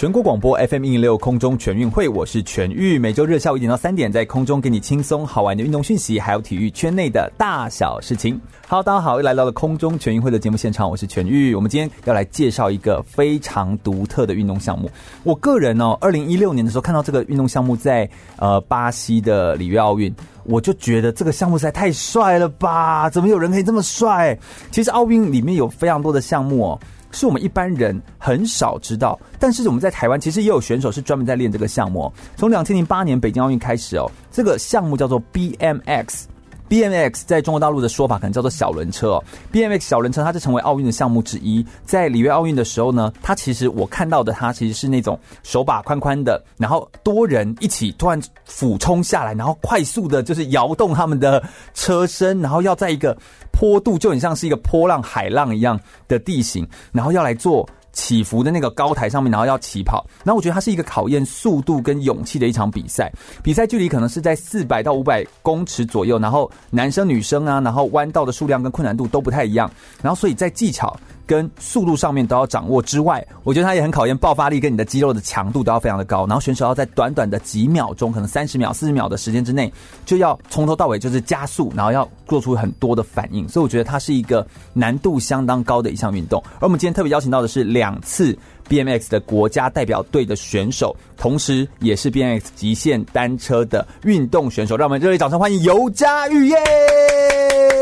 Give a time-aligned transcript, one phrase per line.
[0.00, 8.40] 全国广播 FM 一零六空中全运会，我是全玉，每周日下午一点到三点，在空中给你轻松好玩的运动讯息，还有体育圈内的大小事情。
[8.66, 11.54] 好，大家好，又来到了空中全运会的节目现场，我是全玉。
[11.54, 14.90] 我们今天要来介绍一个非常独特的运动项目。
[15.22, 18.08] 我个人哦，二零一六年的时候看到这个运动项目在
[18.38, 20.10] 呃巴西的里约奥运，
[20.44, 23.10] 我就觉得这个项目实在太帅了吧？
[23.10, 24.38] 怎么有人可以这么帅？
[24.70, 26.80] 其实奥运里面有非常多的项目哦。
[27.10, 32.12] 是我们一般人很少知道，但是我们在台湾其实也有选手是专门在练这个项目。
[32.36, 36.24] 从两千零八年北京奥运开始哦，这个项目叫做 BMX。
[36.70, 39.24] BMX 在中国大陆的说法可能叫做小轮车哦。
[39.52, 41.66] BMX 小轮车它是成为奥运的项目之一。
[41.84, 51.42] 在里约奥运的时候呢，它其实我看到的它其实是那种手把宽宽的，然后多人一起突然俯冲下来，然后快速的就是摇动他们的
[51.74, 53.18] 车身，然后要在一个
[53.50, 57.68] 坡度就很像是一个波浪海浪一样的地形，然后要来做。
[57.92, 63.12] 起伏的那个高台上面，然后要起跑，然后我觉得它是一个考验速度跟勇气的一场比赛。
[63.42, 69.70] 比赛距离可能是在四百到五百公尺左右，然后男生女生啊，然后弯道的数量跟困难度都不太一样，
[70.02, 70.96] 然后所以在技巧
[71.30, 76.26] 跟速度上面都要掌握之外，我觉得它也很考验爆发力跟你的肌肉的强度都要非常的高。
[76.26, 79.72] 然后选手要在短短的几秒钟，可能三十秒、四十秒的时间之内，
[80.04, 83.48] 就要从头到尾就是加速，然后要做出很多的反应。
[83.48, 86.42] 所以我觉得它是一个难度相当高的一项运动。
[86.58, 87.96] 而我们今天特别邀请到的是两。
[88.00, 88.36] 次
[88.70, 96.56] BMX 的国家代表队的选手，同时也是 BMX 极限单车的运动选手，让我们热烈掌声欢迎尤佳玉耶！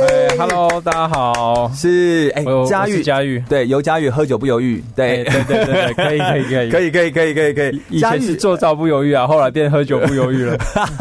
[0.01, 10.57] 哎、hey,，Hello，大家好，是哎，佳玉，佳玉，对，尤佳玉，喝酒不犹豫，对，对对对对，可以可以可以，可以可以可以可以可以，以前是做招不犹豫啊，后来变喝酒不犹豫了，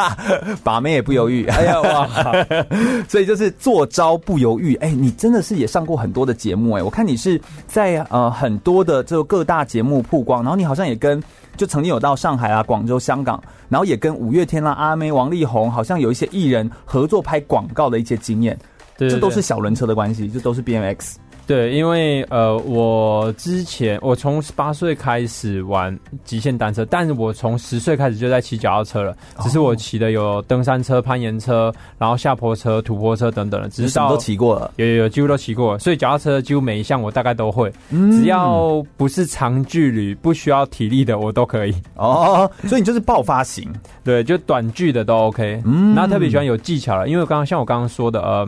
[0.63, 2.09] 把妹也不犹豫， 哎呀哇，
[3.07, 11.21] 所以就是做招不犹豫，哎，你真的是也上过很多的节目哎，我看你是在呃很多的这个各大节目曝光，然后你好像也跟
[11.55, 18.57] 就曾经有到上海啊、广州、香港，然后也跟五月天啦、阿妹、王力宏，好像有一些艺人合作拍广告的一些经验。
[18.97, 21.15] 对对对，这都是小轮车的关系，这都是 BMX。
[21.47, 29.15] 对，因为呃，我之前我从十八岁开始玩极限单车，但是我从十岁开始就在骑脚踏车了。
[29.39, 35.79] 只是我骑的有登山车、攀岩车，然后下坡车、土坡车等等的，只是什么都骑过了，有有有，几乎都骑过了。
[35.79, 41.73] 所以脚踏车几乎每一项我大概都会，嗯，只要不是长距离、不需要体力的，我都可以。
[41.95, 45.61] 哦，所以你就是爆发型，对，就短距的都 OK。
[45.63, 48.45] 嗯，然后特别喜欢有技巧了，因为刚刚像我刚刚说的，呃。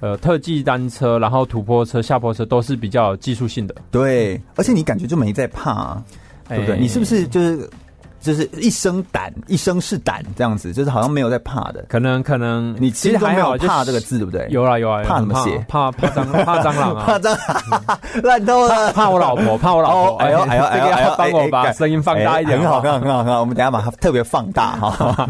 [0.00, 3.74] 呃，特技单车，然后土坡车、下坡车都是比较技术性的。
[3.90, 6.04] 对，而且你感觉就没在怕，啊，
[6.48, 6.78] 对不对？
[6.78, 7.70] 你是不是就是？
[8.20, 11.84] 就是一生胆，一生是胆这样子，就是好像没有在怕的。
[11.88, 14.46] 可能可能你其实还没有怕这个字，对不对？
[14.50, 15.64] 有啊有啊，怕什么写？
[15.68, 17.04] 怕怕蟑怕蟑螂啊！
[17.06, 17.36] 怕蟑
[17.70, 18.92] 螂， 烂透了。
[18.92, 20.16] 怕我老婆，怕我老婆。
[20.18, 20.84] 哎呦哎呦哎呦！
[20.92, 23.40] 哎呦 帮我把声音放大一点，很好很好很好很好。
[23.40, 25.26] 我们等下把它特别放大哈，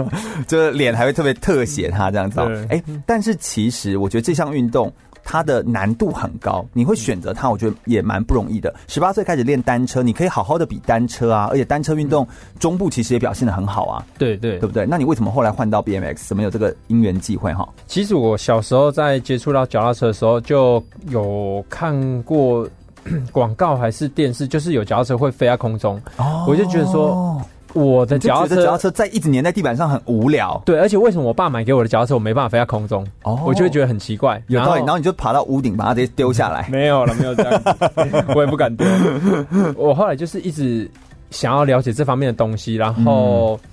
[0.47, 2.41] 就是脸还会特别特写它这样子。
[2.71, 4.93] 哎，但是其实我觉得这项运动。
[5.25, 8.75] 它的难度很高，你会选择它，我觉得也蛮不容易的。
[8.89, 12.27] 十八岁开始练单车，你可以好好的比单车啊，而且单车运动
[12.59, 14.05] 中部其实也表现的很好啊。
[14.19, 14.87] 对对，对不对？
[14.87, 16.27] 那你为什么后来换到 BMX？
[16.27, 17.69] 怎么有这个因缘际会哈？
[17.87, 22.69] 其实我小时候在接触到脚踏车的时候，就有看过
[23.33, 27.41] 广告还是电视，就是有脚踏车会飞在空中，哦，我就觉得说。
[27.73, 33.07] 我的脚踏车车在一直粘在地板上很无聊，对，而且为什么我爸买给我的脚踏车我没办法飞在空中？
[33.23, 34.43] 哦，我就会觉得很奇怪。
[34.49, 36.69] 有道理，然后你就爬到屋顶把它直接丢下来。
[36.73, 37.63] 没有了，没有这样，
[38.35, 38.87] 我也不敢丢。
[39.77, 40.91] 我后来就是一直
[41.31, 43.59] 想要了解这方面的东西，然后。
[43.63, 43.69] 嗯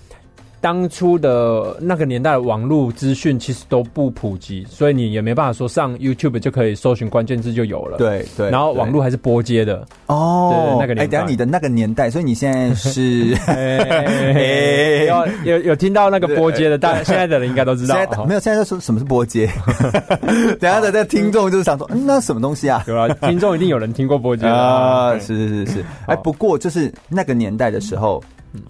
[0.67, 7.97] 当初的那个年代的网络资讯其实都不普及，所以你也没办法说上 YouTube 就可以搜寻关键字就有了。
[7.97, 10.51] 对对，然后网络还是拨接的哦。
[10.53, 11.03] 对，那个年代。
[11.03, 13.27] 哎，等下你的那个年代，所以你现在是
[15.07, 17.95] 有有有听到那个波接的，但现在的人应该都知道。
[18.25, 19.49] 没有，现在在说什么是波接？
[20.59, 22.83] 等下的在听众就是想说，嗯，那什么东西啊？
[22.85, 25.17] 对啊，听众一定有人听过波接啊。
[25.17, 25.85] 是是是是。
[26.07, 28.21] 哎，不过就是那个年代的时候。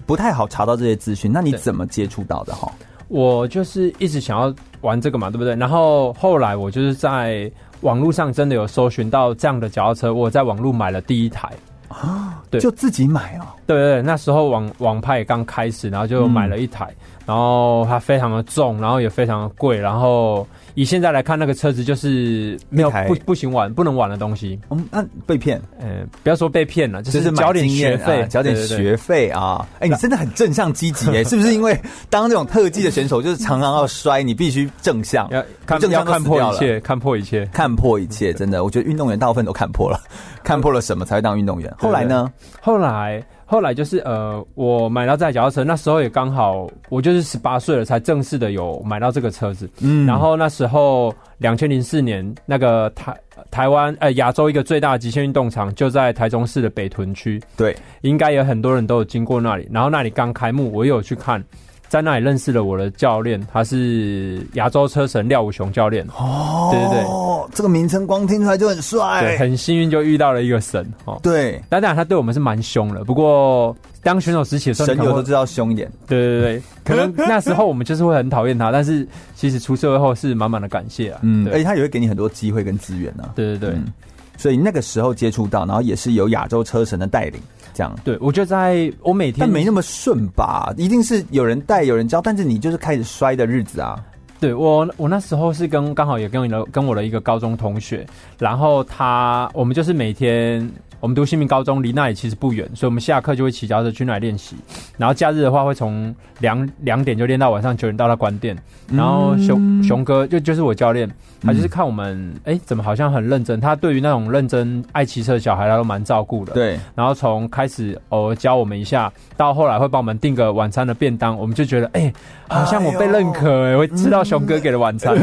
[0.05, 2.71] 不太好查到这些资讯，那你怎么接触到的哈？
[3.07, 5.55] 我就是一直想要玩这个嘛，对不对？
[5.55, 7.49] 然后后来我就是在
[7.81, 11.49] 网络上真的有搜寻到这样的脚踏车，我在网络买了第一台
[11.87, 13.47] 啊，对，就自己买哦。
[13.65, 20.45] 对对对，那时候网网拍也刚开始，然后就买了一台，嗯、然后它非常的重，然后也非常的贵，然后。
[20.77, 24.59] 以现在来看，那个车子就是没有不不行玩，不能玩的东西。
[24.69, 25.59] 嗯，那被骗？
[25.79, 29.67] 呃，不要说被骗了，就是交点学费，交点学费啊！
[29.79, 31.51] 哎，你真的很正向积极哎， 是不是？
[31.51, 31.75] 因为
[32.11, 38.31] 当这种特技的选手，就是常常要摔，你必须正向，要看正向看破一切，看破一切，看破一切。
[38.31, 39.99] 真的，我觉得运动员大部分都看破了，
[40.43, 41.73] 看破了什么才会当运动员？
[41.79, 42.31] 后来呢？
[42.61, 43.25] 后来。
[43.49, 49.69] 后来就是呃，我买到这台脚踏车，那时候也刚好我就是十八岁了，才正式的有买到这个车子。
[49.79, 53.17] 嗯，然后那时候两千零四年，那个台
[53.49, 57.41] 台湾呃亚洲一个最大的极限运动场就在台中市的北屯区。
[57.55, 59.65] 对，应该有很多人都有经过那里。
[59.71, 61.41] 然后那里刚开幕，我也有去看。
[61.89, 66.05] 在那里认识了我的教练，他是亚洲车神廖武雄教练。
[66.17, 69.21] 哦，对对对，这个名称光听出来就很帅。
[69.21, 70.85] 对，很幸运就遇到了一个神。
[71.05, 75.89] 哦，对，当然他对我们是蛮凶的，不过当选手时期的时候，神有都知道凶一点。
[76.07, 81.19] 对对对，可能那时候我们就是会很讨厌他，但是其实出社会后是满满的感谢啊。
[81.23, 83.31] 嗯，而且他也会给你很多机会跟资源啊。
[83.35, 83.69] 对对对。
[83.71, 83.93] 嗯
[84.39, 87.41] 所以那个时候接触到，然后也是由亚洲车神的带领，
[87.77, 87.95] 这样。
[88.03, 94.03] 对，我觉得在我每天，但没那么顺吧，一定是有人带，有人教，但是你就是开始摔的日子啊。
[94.39, 98.03] 对我，我那时候是跟刚好也跟你的跟我的一个高中同学，
[98.39, 100.67] 然后他我们就是每天。
[100.99, 104.55] 我们读新民高中，离那里其实不远，所以我们下课就会骑脚车去那里练习。
[104.97, 108.57] 然后假日的话，会从两两点就练到晚上九点，到他关店。
[108.91, 111.07] 然后熊熊哥就就是我教练，
[111.41, 113.59] 他就是看我们，哎、嗯，怎么好像很认真？
[113.59, 116.53] 他对于那种认真爱骑车的小孩，他都蛮照顾的。
[116.53, 116.79] 对。
[116.95, 122.11] 然后从开始偶尔教我们一下，到后来会帮我们订个晚餐的便当，我们就觉得，哎，
[122.47, 125.15] 好像我被认可，哎，会吃到熊哥给的晚餐。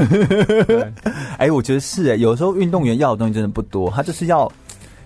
[1.38, 4.50] 哎，我觉得是哎，有时候运动员要的东西真的不多，他就是要。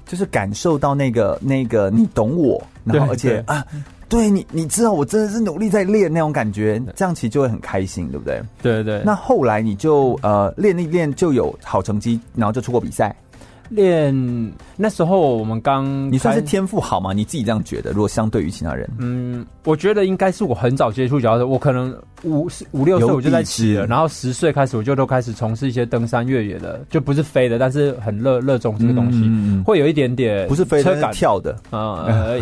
[0.08, 3.64] 就是感受到那个那个你懂我，然后而且啊，
[4.08, 8.42] 对你你知道我真的是努力在练那种感觉，这样其实就会很开心，对不对？
[8.62, 9.02] 对对。
[9.04, 13.14] 那后来你就呃练一练就有好成绩，然后就出过比赛。
[13.68, 17.12] 练那时候我们刚，你算是天赋好吗？
[17.12, 17.90] 你自己这样觉得？
[17.92, 31.56] 如果相对于其他人，嗯，我觉得应该是我很早接触脚踏车，我可能五五六岁我就在骑了，然后十岁开始我就都开始从事一些登山越野的，就不是飞的，但是很热热衷这个东西，嗯、会有一点点不是飞的，跳的，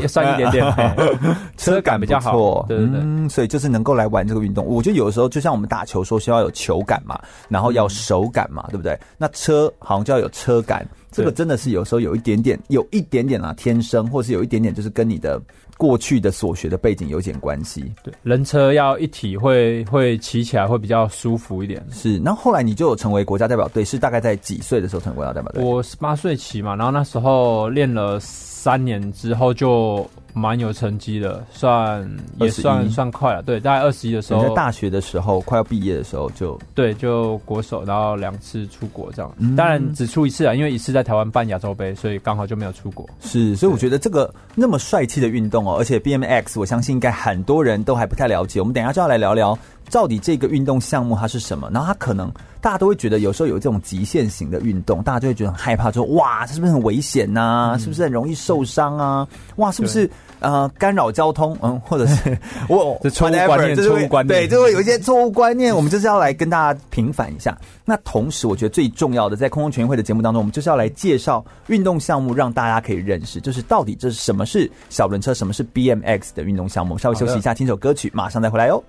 [0.01, 0.65] 也算一点点，
[1.57, 4.65] 车感比较好，对对对、嗯，所以就是能够来玩这个运动。
[4.65, 7.19] 我觉得有的时候就像我们打球说需要有球感嘛，
[7.49, 8.99] 然后要手感嘛，对不对？
[9.19, 10.87] 那车好像就要有车感。
[11.17, 15.41] 这个真的是有时候有一点点，有一点点啊，天生，或是有一点点，就是跟你的
[15.77, 17.85] 过去的所学的背景有点关系。
[18.03, 21.85] 对，人车要一体会，会会骑起来会比较舒服一点。
[21.91, 25.63] 是，然后后来你就有成为国家代表队，是大概在几岁的时候成为国家代表队？
[25.63, 28.19] 我十八岁骑嘛，然后那时候练了
[28.67, 30.05] 三年之后就。
[30.39, 32.07] 蛮有成绩的，算
[32.39, 33.43] 也算算快了。
[33.43, 39.35] 对，大概二十一的时候，在大学的时候，快要毕业的时候就对，就国手，然后两次出国这样。
[39.39, 43.09] 嗯、当然只出一次啊，因为一次在台湾办亚洲杯，所以刚好就没有出国。
[43.23, 48.61] 是，所以我觉得这个那么帅气的运动哦，而且 BMX，我相信应该很多人都还不太了解。
[48.61, 49.59] 我们等一下就要来聊聊。
[49.91, 51.71] 到底这个运动项目它是什么？
[51.73, 52.31] 然后它可能
[52.61, 57.71] 大家都会觉得有时候有这种极限型的运动，大家就会觉得很害怕，说哇，这是不是很危险呐、啊？
[57.75, 59.27] 嗯、是不是很容易受伤啊？
[59.57, 60.11] 哇，是不是
[60.41, 61.57] 呃干扰交通？
[61.63, 62.37] 嗯，或者是
[62.69, 65.75] 我 这错误观念，错误观念，对，就会有一些错误观念。
[65.77, 67.57] 我们就是要来跟大家平反一下。
[67.85, 76.99] 那同时，我觉得最重要的，在空中全运会的节目当中，我们就是要来介绍运动项目，让大家可以认识，就是到底这是什么是小轮车，什么是 BMX 的运动项目。
[76.99, 78.83] 稍微休息一下，听首歌曲，马上再回来哟。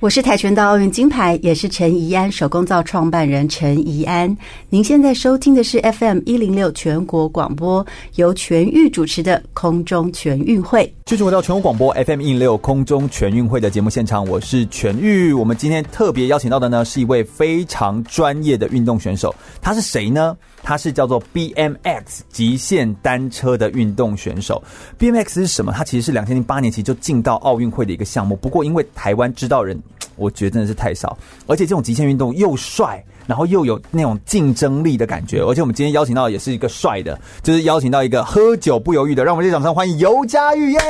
[0.00, 4.34] 我是跆拳道奥运金牌，也是陈怡安手工皂创办人陈怡安。
[4.70, 10.90] 您现在收听的是 FM 一零六全国广播，由全玉主持的空中全运会。
[11.04, 15.34] 继续回到全国广播 FM 一零六空中全运会的节目现场，我是全玉。
[15.34, 19.34] 我们今天特别邀请到的呢，是一位非常专业的运动选手。
[19.60, 20.34] 他是谁呢？
[20.62, 24.62] 他是叫做 BMX 极限单车的运动选手。
[24.98, 25.72] BMX 是什么？
[25.72, 28.36] 它其实是两千零八年其实就进到奥运会的一个项目。
[28.36, 29.80] 不过因为台湾知道人。
[30.16, 35.38] 我觉得真的是太少，而且这种极限运动又帅，然后又有那种竞争力的感觉。
[35.38, 40.80] 而且我们今天邀请到的也是一个帅的，就是邀请到一个喝酒不犹豫的，让我们热烈掌声欢迎尤佳玉耶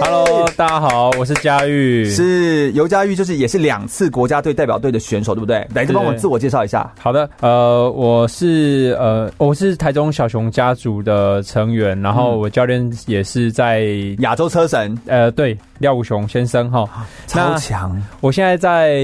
[0.00, 5.66] ！Hello，大家好，我是佳玉，是尤佳玉，就是也是两次国家队代表队的选手，对不对？
[5.74, 6.88] 来，帮我自我介绍一下。
[6.96, 13.82] 好的，呃，我是呃，我是台中小熊家族的成员，然后我教练也是在
[14.20, 15.58] 亚洲车神，呃，对。
[15.80, 16.86] 廖武雄先生哈，
[17.26, 17.98] 超强！
[18.20, 18.98] 我现在在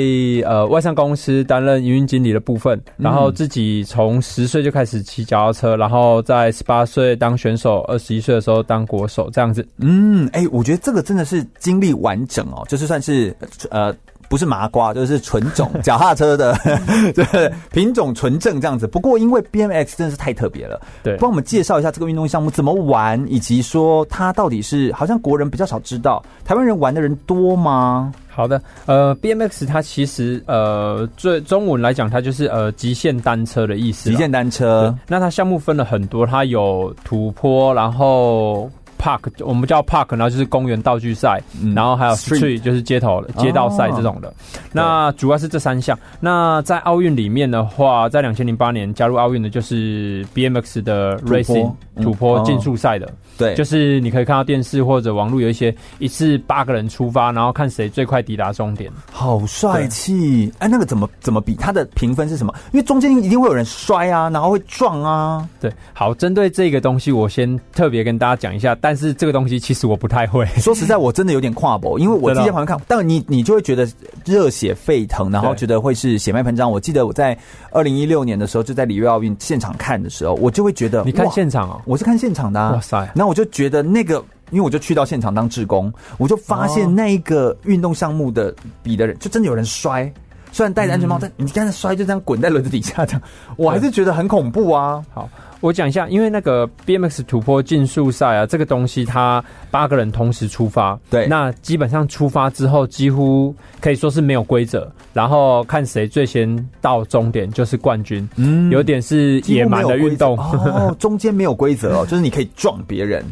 [0.45, 9.67] 呃外商公司担任营运经理的部分，然后自己从十岁就开始骑脚踏车，然后在十八岁当选手，二十一岁的时候当国手，这样子。
[9.79, 13.35] 嗯，哎、欸，我觉得这个真的是经历完整哦，就是算是
[13.71, 13.95] 呃。
[14.29, 16.57] 不是麻瓜，就是纯种 脚踏车的，
[17.15, 18.87] 对品种纯正这样子。
[18.87, 28.13] 不过因为 BMX 真的是太特别了，对，帮我们介绍一下这个运动项目怎么玩，以及说它到底是好像国人比较少知道，台湾人玩的人多吗？
[28.29, 34.11] 好的，呃，BMX 它其实呃最中文来讲，它就是呃极限单车的意思。
[34.11, 38.71] 极限单车，那它项目分了很多，它有土坡，然后。
[39.07, 44.29] Park 我们叫 Park，然后就是公园道具赛，嗯，然后还有 Street 就是街头街道赛这种的。
[44.29, 44.35] 哦。
[44.73, 45.97] 那主要是这三项。
[46.19, 51.73] 那在奥运里面的话，在两千零八年加入奥运的就是 BMX 的 Racing
[52.03, 53.09] 土坡竞速赛的。
[53.39, 58.91] 对，就是你可以看到电视或者网络有一些一次八个人出发，然后看谁最快抵达终点。
[59.11, 60.53] 好帅气！
[60.59, 61.55] 哎，那个怎么怎么比？
[61.55, 62.55] 它的评分是什么？
[62.73, 65.49] 因为中间一定会有人摔啊，然后会撞啊。
[65.61, 68.77] 对，好，针对这个东西，我先特别跟大家讲一下。
[68.81, 70.47] 但是这个东西其实我不太会。
[70.57, 73.89] 说实在，我真的有点跨博，因为我直接旁边看， 但你你就会觉得
[74.25, 76.71] 热血沸腾，然后觉得会是血脉喷张。
[76.71, 77.37] 我记得我在
[77.71, 82.73] 二零一六年的时候，就在里约奥运现场看的时候，我就会觉得你看现场哦，我是看现场的啊。
[82.73, 83.11] 哇塞！
[83.15, 90.13] 那我就觉得那个，因为我就去到现场当志工，我就发现那一个运动项目的比的人，就真的有人摔，
[90.53, 93.23] 虽然戴着安全帽，但你刚才摔就这样滚在轮子底下，这样
[93.57, 95.05] 我还是觉得很恐怖啊。
[95.13, 95.29] 好。
[95.61, 110.39] 我讲一下，因为那个 BMX 土坡竞速赛啊，这个东西它八个人同时出发，对，那基本上出发之后几乎可以说是没有规则，然后看谁最先到终点就是冠军，嗯，有点是野蛮的运动。
[110.39, 113.25] 哦， 中间没有规则哦，就是你可以撞别人。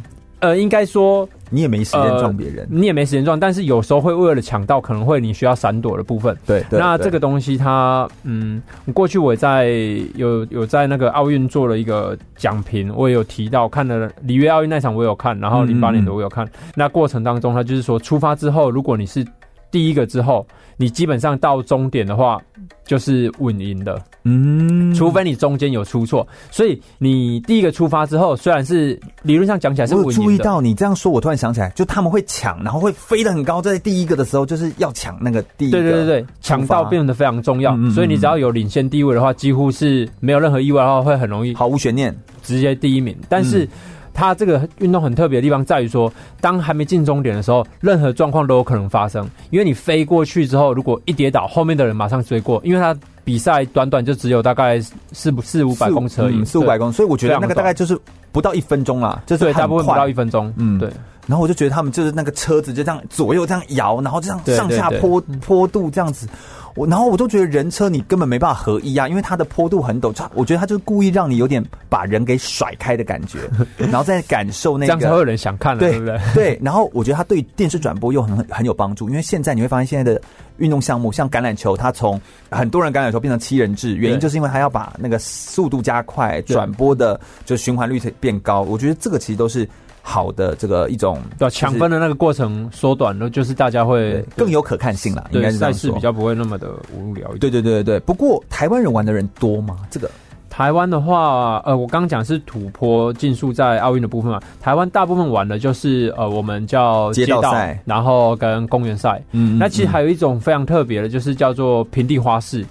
[0.45, 6.37] 呃，应该说你也没时间撞别人，呃，你也没时间撞，但是有时候会为了抢到，可能会你需要闪躲的部分。
[6.47, 9.71] 对，对，那这个东西它，嗯，过去我也在
[10.17, 19.25] 有有在那个奥运做了一个讲评，我也有提到，看了里约奥运那场我有看，然后零八年的我有看，嗯嗯，那过程当中，它就是说出发之后，如果你是
[19.71, 20.47] 第一个之后，
[20.77, 22.41] 你基本上到终点的话，
[22.85, 24.01] 就是稳赢的。
[24.25, 26.27] 嗯，除非你中间有出错。
[26.51, 30.21] 所以你第一个出发之后，虽然是理论上讲起来是稳赢的。
[30.21, 35.79] 我注意到你这样说，我突然想起来，就他们会抢，然后会飞得很高，在第一个的时候就是要抢那个第一个。
[35.79, 37.75] 对对对对，抢到变得非常重要。
[37.77, 43.17] 嗯嗯嗯，所以你只要有领先地位的话，几乎是没有任何意外的话，会很容易毫无悬念直接第一名。
[43.29, 43.69] 但是。
[44.15, 49.29] 嗯它这个运动很特别的地方在于说，当还没进终点的时候，任何状况都有可能发生。
[49.51, 52.61] 因为你飞过去之后，如果一跌倒，后面的人马上追过。
[52.65, 54.81] 因为它比赛短短就只有大概
[55.13, 57.99] 四四五百公尺而已，四五百公尺，所以我觉得那个大概就是
[58.31, 60.53] 不到一分钟啦，就是大部分不到一分钟。
[60.57, 60.89] 嗯，对。
[61.27, 66.29] 然后我就觉得他们就是那个车子就这样左右这样摇，然后这样上下坡坡度这样子。
[66.75, 73.39] 我然后我都觉得人车你根本没办法合一啊，因为它的坡度很陡，我觉得它就是故意让你有点把人给甩开的感觉，
[73.79, 76.19] 然后再感受那个，这样才会有人想看了，对不对？
[76.35, 76.61] 对。
[76.63, 80.21] 然后我觉得他对电视转播又很很有帮助，因为现在你会发现现在的
[80.59, 88.63] 运动项目像橄榄球，它从很多人橄榄球变成七人制，原因就是因为它要把那个速度加快，转播的就循环率变高。
[88.63, 89.69] 我觉得这个其实都是。
[90.07, 95.27] 好的，这个一种对抢分的那个过程缩短了，就是大家会更有可看性了。
[95.33, 97.27] 应该是赛事比较不会那么的无聊。
[97.41, 98.01] 对对对对对。
[98.01, 99.79] 不过台湾人玩的人多吗？
[99.91, 100.11] 这个
[100.51, 104.39] 台湾的话，呃，我刚刚讲是土坡竞速在奥运的部分嘛。
[104.61, 109.21] 台湾大部分玩的就是呃，我们叫街道赛，然后跟公园赛。
[109.33, 112.63] 嗯，那其实还有一种非常特别的，就是叫做平地花式。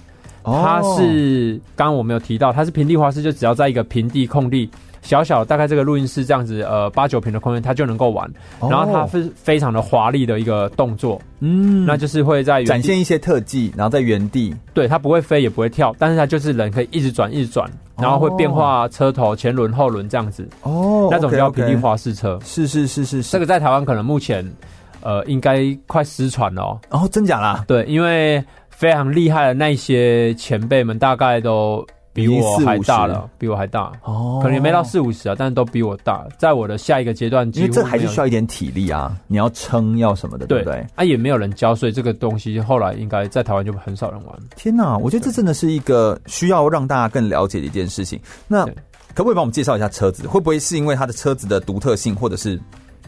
[0.44, 4.70] 哦，它是刚刚我没有提到，它是平地花式，就只要在一个平地空地。
[5.04, 8.28] 小小大概这个录音室这样子，呃，八九平的空间，它就能够玩。
[8.58, 20.48] 然后它是非常的华丽的一个动作，嗯，那就是会在展现一些特技，然后在原地，对，它不会飞也不会跳，但是它就是人可以一直转一直转，然后会变化车头、前轮、后轮这样子。
[20.62, 24.42] 哦，那种叫平地花式车，是是是是是，这个在台湾可能目前，
[25.02, 26.80] 呃，应该快失传了哦。
[26.88, 27.62] 哦，真假啦？
[27.68, 31.86] 对，因为非常厉害的那些前辈们，大概都。
[32.14, 36.24] 比我还大了，比我还大哦，可能也没到四五十啊，但是都比我大。
[36.38, 40.86] 在我的下一个阶段，因为这还是需要一点体力啊，你要撑要什么的，对不对？
[40.94, 44.38] 啊，也没有人教，所以这个东西后来应该在台湾就很少人玩。
[44.54, 48.20] 天哪，我觉得这真的是一个需要让大家更了解的一件事情。
[48.46, 48.64] 那
[49.12, 50.26] 可不可以帮我们介绍一下车子？
[50.28, 52.60] 会不会是因为它的车子的独特性，或者是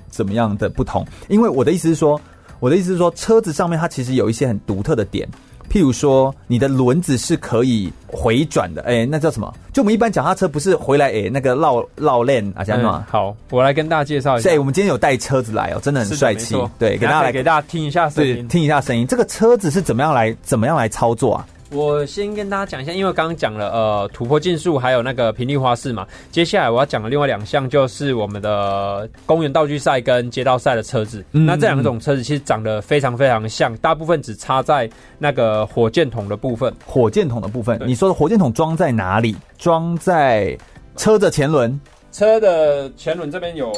[0.09, 1.07] 怎么样的不同？
[1.29, 2.21] 因为我的意思是说，
[2.59, 5.29] 我的意思是说，车子上面它其实有一些很独特的点。
[5.77, 9.55] 譬譬如说你的轮子是可以回转的，哎，那叫什么？
[9.75, 13.07] 就我们一般脚踏车不是回来哎，那个绕绕链啊，这样吗？
[13.11, 14.49] 好，我来跟大家介绍一下。
[14.49, 16.57] 哎，我们今天有带车子来哦，真的很帅气。
[16.79, 19.07] 对，给大家来给大家听一下声音，听一下声音。
[19.07, 21.47] 这个车子是怎么样来怎么样来操作啊？
[21.73, 31.25] 我先跟大家讲一下，因为刚刚讲了呃突破竞速还有那个平地花式嘛，接下来我要讲的另外两项就是我们的公园道具赛跟街道赛的车子。
[31.33, 36.73] 嗯、那这两种车子其实长得非常非常像，大部分只差在那个火箭筒的部分。
[36.87, 39.35] 火箭筒的部分，你说的火箭筒装在哪里？
[39.59, 40.57] 装在
[40.97, 41.79] 车的前轮。
[42.13, 43.73] 车的前轮这边有，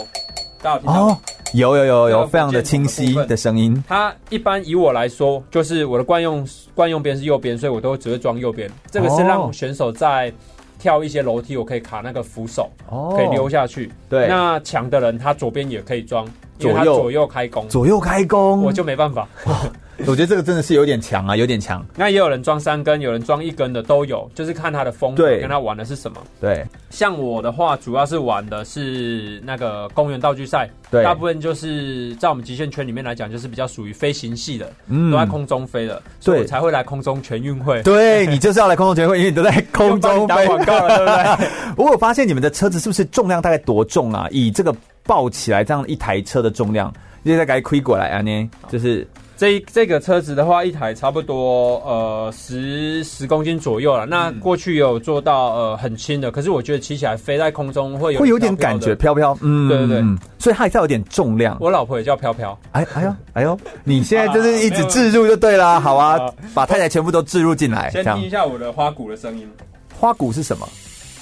[0.63, 1.13] 大家听到吗？
[1.13, 1.19] 哦
[1.55, 3.83] 有有有有，非常的清晰的声音。
[3.89, 8.71] 它一般以我来说，就是我的惯用惯用边是右边，所以我都只会装右边。
[8.91, 10.31] 这个是让选手在
[10.79, 13.91] 跳一些楼梯，我可以卡那个扶手，哦、可以溜下去。
[14.11, 19.29] 对，那强的人他左边也可以装，因为他左右开弓，左右开弓，我就没办法。
[20.07, 21.85] 我觉得这个真的是有点强啊，有点强。
[21.97, 26.17] 那也有人装三根，有人装一根的都有，就是看他的风格，跟他玩的是什么。
[26.41, 37.83] 对，像我的话，主要是玩的是那个公园道具赛，对，大部分就是在我们极限圈里面来讲，就是比较属于飞行系的，嗯，都在空中飞的，所以我才会来空中全运会。
[37.83, 40.27] 对， 你就是要来空中全运会，因为你都在空中飞。
[40.29, 41.49] 打广告了，对不对？
[41.77, 44.29] 我有发现你们的车子是不是重量大概多重啊？
[44.31, 44.73] 以这个
[45.09, 46.93] 抱起来这样一台车的重量，
[47.25, 48.21] 现在该亏过来啊？
[48.21, 49.09] 呢，就是。
[49.39, 54.05] 这这个车子的话，一台差不多呃十十公斤左右了。
[54.05, 59.39] 那过去有做到呃很轻的，可是我觉得骑起来飞在空中会有会有点感觉飘飘。
[59.41, 60.03] 嗯，对对对，
[60.41, 61.57] 所以它还是有点重量。
[61.61, 62.59] 我老婆也叫飘飘。
[62.73, 66.19] 哎哎呦 哎呦，你现在就是一直置入就对了，好啊，
[66.53, 67.91] 把太太全部都置入进来。
[67.91, 69.49] 先听一下我的花鼓的声音。
[69.97, 70.69] 花鼓是什么？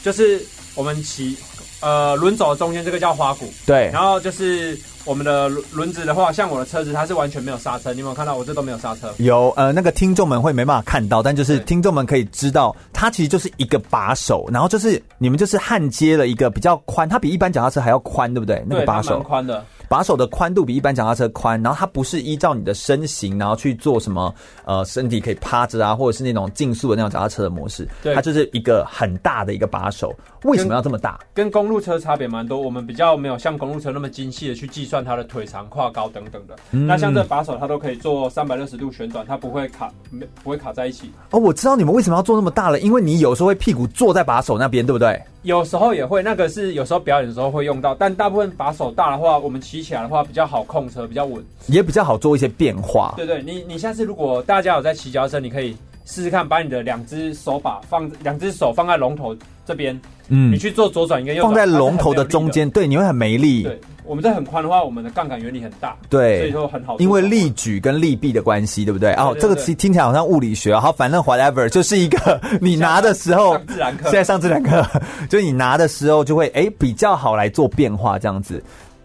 [0.02, 0.40] 就是
[0.74, 1.36] 我们骑
[1.80, 3.52] 呃轮走中间这个叫花鼓。
[3.64, 4.78] 对，然后就是。
[5.06, 7.92] 我们的轮轮子的话，像我的车子，它是完全没有刹车。
[7.92, 9.14] 你有没有看到我这都没有刹车？
[9.18, 18.62] 有，呃，那个听众们会没办法看到，但就是听众们可以知道，它其实就是一个把手，然后就是你们就是焊接了一个比较宽，它比一般脚踏车还要宽，对不对？
[18.66, 19.64] 那个把手宽的。
[19.88, 24.34] 把手的宽度比一般脚踏车宽，然后它不是依照你的身形，然后去做什么
[24.64, 27.86] 呃身体可以趴着啊，或者是那种竞速的那种脚踏车的模式。
[28.02, 30.12] 对，它就是一个很大的一个把手。
[30.42, 31.20] 为什么要这么大？
[31.32, 32.60] 跟，跟公路车差别蛮多。
[32.60, 36.56] 我们比较没有像公路车那么精细的去计算它的腿长、胯高等等的。
[36.72, 41.10] 嗯、那像这把手，它都可以做三百六十度旋转，它不会卡，没不会卡在一起。
[41.30, 45.20] 哦，我知道你们为什么要做那么大了，因为你有时候会屁股坐在把手那边，对不对？
[45.42, 53.14] 有时候也会，那个是有时候表演的时候会用到，但大部分把手大的话，我们骑起来的话比较好控车，比较稳，也比较好做一些变化。
[53.16, 63.62] 对对，你你下次如果大家有在骑脚踏车，你可以试试看，把你的两只手把放，两只手放在龙头这边，嗯，你去做左转一个右转，放在龙头的中间，对，你会很没力。
[63.62, 63.80] 对。
[64.06, 66.96] 我们这很宽的话，我们的杠杆原理很大，对，所以说很好。
[66.98, 69.12] 因为力举跟力臂的关系，对不对？
[69.14, 74.86] 哦，这个词听起来好像物理学，好，反正 whatever，就是一个 你拿的时候，上自然课，现在上自然课，
[75.28, 78.62] 就是你拿的时候就会哎比较好来做变化这样子。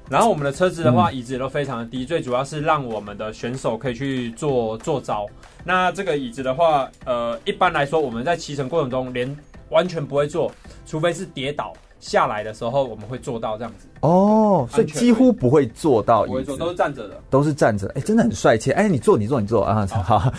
[0.09, 5.25] 然后我们的车子的话，嗯、椅子也都非常的低，最主要是让我们的选手可以去做做招。
[5.63, 9.33] 那这个椅子的话，呃，一般来说我们在骑乘过程中连
[9.69, 10.51] 完全不会坐，
[10.85, 11.71] 除非是跌倒。
[12.01, 17.89] 下来的时候，我们会做到这样子哦，所以几乎不会坐到椅子，不会坐，都是站着的，都是站着。
[17.95, 18.71] 哎，真的很帅气。
[18.71, 19.87] 哎，你坐，你坐，你坐啊！
[20.03, 20.33] 好，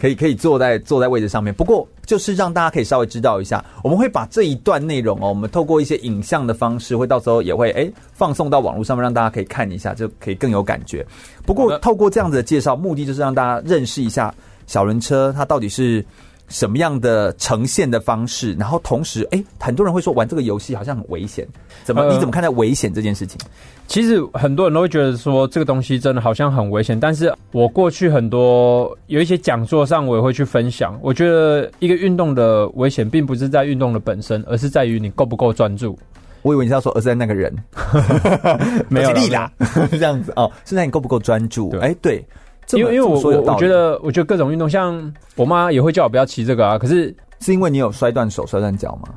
[0.00, 1.52] 可以可以坐在坐在位置上面。
[1.52, 11.04] 不过就是让大家可以稍微知道一下，我们会把这一段内容哦，我们透过一些影像的方式，会到时候也会哎放送到网络上面，让大家可以看一下，就可以更有感觉。
[11.44, 14.32] 不过透过这样子的介绍，目的就是让大家认识一下
[14.68, 16.04] 小轮车它到底是。
[16.48, 18.54] 什么样的呈现的方式？
[18.54, 21.46] 然后同时，哎，很多人会说玩这个游戏好像很危险，
[21.84, 22.02] 怎么？
[22.02, 23.38] 呃、你怎么看待危险这件事情？
[23.86, 30.98] 其实很多人都会觉得说这个东西真的好像很危险，但是我过去很多有一些讲座上，我也会去分享。
[31.02, 35.98] 我觉得一个运动的危险，并不是在运动的本身，而是在于你够不够专注。
[36.42, 37.52] 我以为你是要说，而是在那个人，
[38.88, 39.50] 没有力啦，
[39.90, 41.70] 这样子哦，是在你够不够专注？
[41.80, 42.24] 哎，对。
[42.72, 46.78] 因为因为我我我觉得我觉得各种运动，像我妈也会叫我不要骑这个啊。
[46.78, 49.08] 可是是因为你有摔断手、摔断脚吗？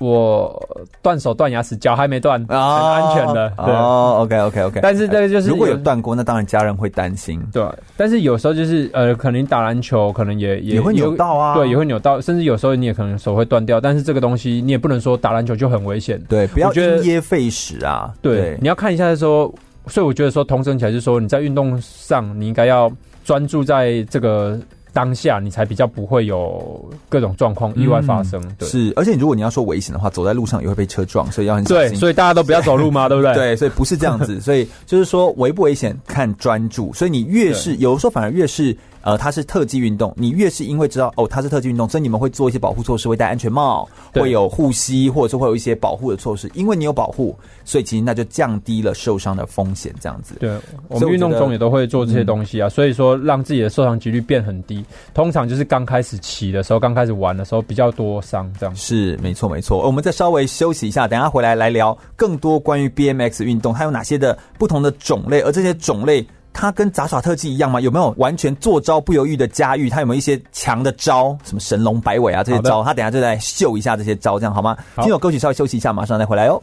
[0.00, 0.64] 我
[1.02, 3.52] 断手断牙齿，脚还没断，很安全的。
[3.58, 4.80] 哦，OK OK OK。
[4.80, 7.42] 但是这个就是如果有断过，那当然家人会担心。
[7.52, 7.64] 对，
[7.96, 11.56] 但是有时候就是呃，可能打篮球可能也也也会扭到啊。
[11.56, 13.80] 对，也会扭到，甚至有时候你也可能手会断掉。
[13.80, 16.22] 但是这个东西你也不能说打篮球就很危险。
[16.28, 18.14] 对，不要因噎废食啊。
[18.22, 19.52] 对，你要看一下说。
[19.88, 22.90] 所以我觉得说，同整起来就是说，你在运动上，你应该要
[23.24, 24.58] 专注在这个
[24.92, 28.40] 当下，你才比较不会有各种状况、意外发生。
[28.44, 31.90] 嗯、对是，而且如果你要说危险的话，走在路上也会被车撞，所以要很小心。
[31.90, 33.34] 对，所以大家都不要走路嘛， 对不对？
[33.34, 34.40] 对，所以不是这样子。
[34.40, 36.92] 所以就是说，危不危险看专注。
[36.92, 46.50] 所以你越是有的时候，反而越是呃，它是特技运动，你越是因为知道哦，它是特技运动，所以你们会做一些保护措施，会戴安全帽，会有护膝，或者是会有一些保护的措施。
[46.54, 50.34] 因为你有保护，所以其实那就降低了受伤的风险，这样子。
[50.40, 50.50] 对，
[50.88, 54.84] 我们运动中也都会做这些东西啊，所以说让自己的受伤几率变很低。
[55.14, 58.74] 通常就是刚开始骑的时候，刚开始玩的时候比较多伤，这样。
[58.76, 59.78] 是，没错，没错。
[59.86, 66.26] 我们再稍微休息一下，等下回来来聊更多关于 BMX 运动，它有哪些的不同的种类，而这些种类。
[66.60, 67.80] 它跟杂耍特技一样吗？
[67.80, 69.88] 有没有完全做招不犹豫的驾驭？
[69.88, 72.82] 他有没有一些强的招，什么神龙摆尾啊这些招？
[72.82, 74.76] 他等下就来秀一下这些招，这样好吗？
[74.96, 76.60] 好，听首歌曲稍微休息一下，马上再回来哦。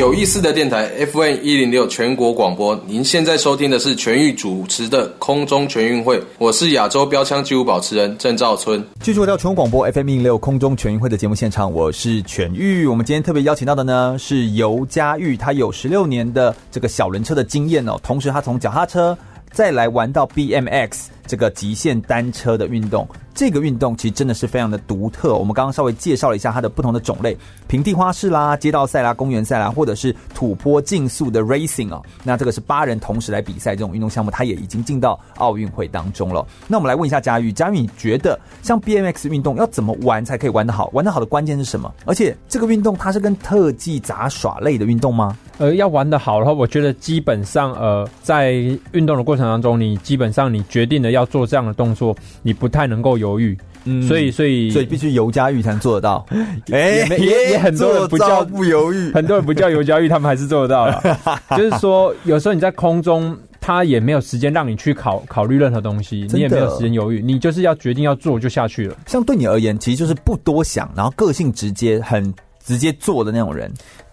[0.00, 8.82] 有意思的电台 FM 一零六全国广播，您现在收听的是全域主持的空中全运会，我是亚洲标枪纪录保持人郑兆春。
[9.02, 12.86] 继续回到全国广播 FM 一零六空中全运会的节目现场，我是全域。
[12.86, 19.14] 我们今天特别邀请到的呢是尤佳玉，他有十六年的这个小轮车的经验哦，同时他从脚踏车
[19.52, 23.08] 再来玩到 BMX 这个极限单车的运动。
[23.32, 25.36] 这个运动其实真的是非常的独特。
[25.36, 27.34] 我们刚刚稍微介绍了一下它的不同的种类：
[27.68, 32.02] 平地花式啦、街道赛啦、公园赛啦，或者是土坡竞速的 racing 哦。
[32.24, 36.44] 那这个是八人同时来比赛这种运动项目，它也已经进到奥运会当中了。
[36.66, 40.90] 那我们来问一下佳玉，佳玉你觉得像 BMX 运动要怎么玩才可以玩得好？
[40.92, 41.90] 玩得好的关键是什么？
[42.04, 45.38] 而且这个运动它是跟特技杂耍类的运动吗？
[45.58, 48.52] 呃，要玩得好的话，我觉得基本上呃，在
[48.92, 53.56] 运动的过程当中，你基本上你决定了要做这样的动作，你不太能够犹豫。
[53.84, 56.26] 嗯，所以所以所以必须尤佳玉才能做得到。
[56.70, 61.02] 哎、欸，也也很多人不叫不犹豫， 很多人不叫尤佳玉，他们还是做得到了。
[61.56, 68.94] 就是说，有时候你在空中，他也没有时间让你去考考虑任何东西，你也没有时间犹豫，你就是要决定要做就下去了。
[69.06, 73.72] 像对你而言，其实就是不多想，然后个性直接，很直接做的那种人。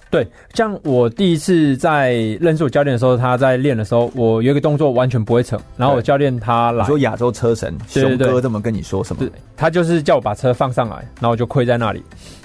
[0.10, 9.20] 对，像我第一次在认识我教练的时候，他在练的时候，我有一个动作完全不会成，然后我教练他来说亚洲车神熊哥这么跟你说什么？
[9.20, 12.02] 对，他就是叫我把车放上来，然后我就跪在那里，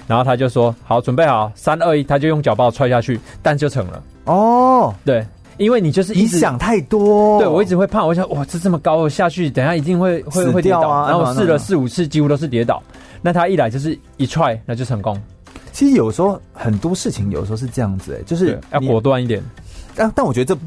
[0.07, 4.03] 然后他就说好，准备好，三二一，他就用脚把我踹下去，但就成了。
[4.25, 5.25] 哦，对，
[5.57, 12.83] 因为你就是你想太多，对，我一直会怕，我想哇，这这么高下去，等下一定会会会跌倒啊，然后试了四五次，几乎都是跌倒，
[13.21, 15.17] 那他一来就是一踹，那就成功。
[15.73, 19.43] 其实有时候很多事情，有时候是这样子，哎，就是要果断一点。
[19.95, 20.61] 但但我觉得这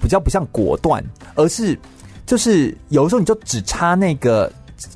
[0.00, 1.02] 比较不像果断，
[1.34, 1.76] 而是
[2.26, 4.52] 就是有的时候你就只差那个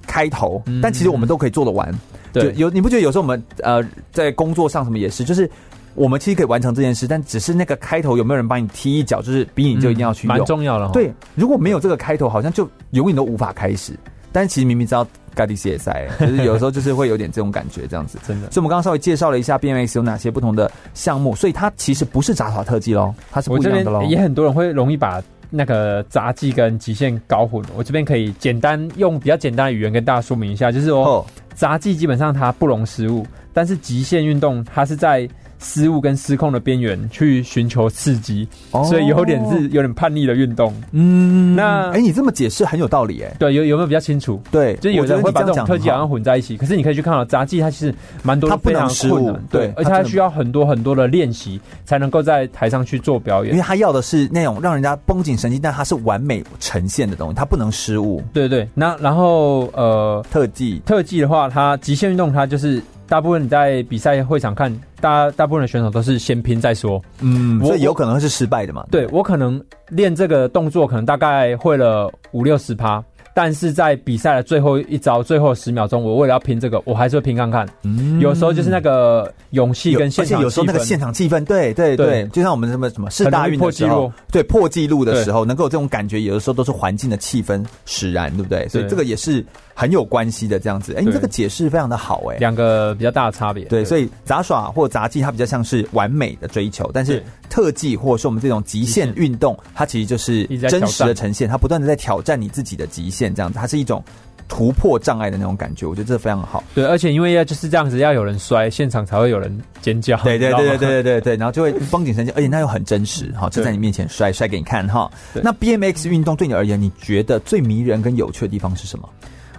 [0.06, 1.92] 开头，嗯、但其实我们都可以做得完。
[2.32, 5.50] 对，有你不觉得有时候我们呃在工作上什么也是，就是
[5.94, 10.86] 我们其实可以完成这件事，但只是那个开头有没有人帮你踢一脚，就是逼你就一定要去用，蛮、嗯、重要的。
[10.92, 13.98] 对，如果没有这个开头，好像就永远都无法开始。
[14.36, 15.06] 但其实明明知道。
[15.34, 18.50] 盖蒂斯也赛，就是有时候就是会有点这种感觉，这样子真的。
[18.50, 24.02] 所以我们刚刚稍微介绍了一下 BMX 有哪些不同的项目，所以它其实不是杂耍特技喽，它是不一样的喽。
[24.04, 27.62] 也很多人会容易把那个杂技跟极限搞混。
[27.76, 35.28] 我这边可以简单用比较简单的语言跟大家说明一下，就是说杂技基本上它不容失误，但是极限运动它是在。
[35.66, 40.72] 失误跟失控的边缘去寻求刺激，哦，所以有点是有点叛逆的运动。
[40.92, 43.36] 嗯，那哎，欸，你这么解释很有道理哎，欸。
[43.38, 44.40] 对，有有没有比较清楚？
[44.50, 46.56] 对，就有人会把这种特技好像混在一起。
[46.56, 53.52] 可是你可以去看到杂技，它其实蛮多非常困难，对，而且它需要很多很多的练习才能够在台上去做表演。
[53.52, 58.22] 因为他要的是那种让人家绷紧神经，但它是完美呈现的东西，它不能失误。
[58.32, 62.82] 对对，那然后呃，特技特技的话，它极限运动它就是。
[63.08, 67.00] 大部分你在比赛会场看，大大部分的选手都是先拼再说。
[67.20, 68.84] 嗯，所以有可能会是失败的嘛？
[68.90, 73.02] 对，我可能练这个动作，可能大概会了五六十趴。
[73.34, 77.68] 但是在比赛的最后一招、最后十秒钟，我为了要拼这个，我还是会拼看看。
[77.82, 88.66] 嗯，有时候就是那个勇气跟现场气氛，有时候那个现场气氛，对对对，对，就像我们什么什么世大运的时候，对破纪录的时候，能够有这种感觉，有的时候都是环境的气氛使然，对不对？
[88.68, 89.44] 所以这个也是
[89.76, 90.58] 很有关系的。
[90.58, 93.66] 这样子，哎，你这个解释非常的好，哎，两个比较大的差别。
[93.66, 104.02] 对，所以杂耍或杂技它比较像是完美的追求，但是特技或者是我们这种极限运动，它其实就是真实的呈现，它不断的在挑战你自己的极限，这样子，它是一种。
[104.48, 106.62] 突破障碍的那种感觉，我觉得这非常好。
[106.72, 110.16] 对，而且因为要就是这样子，要有人摔，现场才会有人尖叫。
[110.18, 115.10] 对对对对对对对，然后就会 绷紧神经，而且那又很真实哈，就在你面前摔摔给你看哈。
[115.34, 119.08] 那 BMX 运动对你而言，你觉得最迷人跟有趣的地方是什么？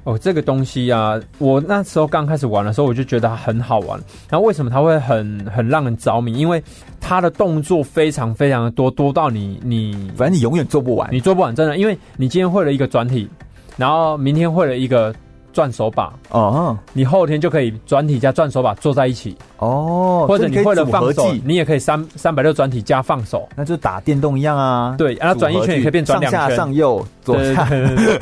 [0.08, 4.00] 哦，这个东西啊，我那时候刚开始玩的时候，我就觉得它很好玩。
[4.30, 6.32] 然后为什么它会很很让人着迷？
[6.32, 6.63] 因为
[7.02, 13.28] 它的动作非常非常的多，多到你你反正你永远做不完，你做不完真的，因为你今天会了一个转体。
[13.76, 15.13] 然后明天会了一个
[15.58, 24.93] 转手把哦，你后天就可以转体加转手把做在一起哦，或者你会了放手，你，也可以三三百六转体加放手，那就打电动一样啊。
[25.00, 27.65] 对，然后转一圈也可以变转两圈，上下上右左下，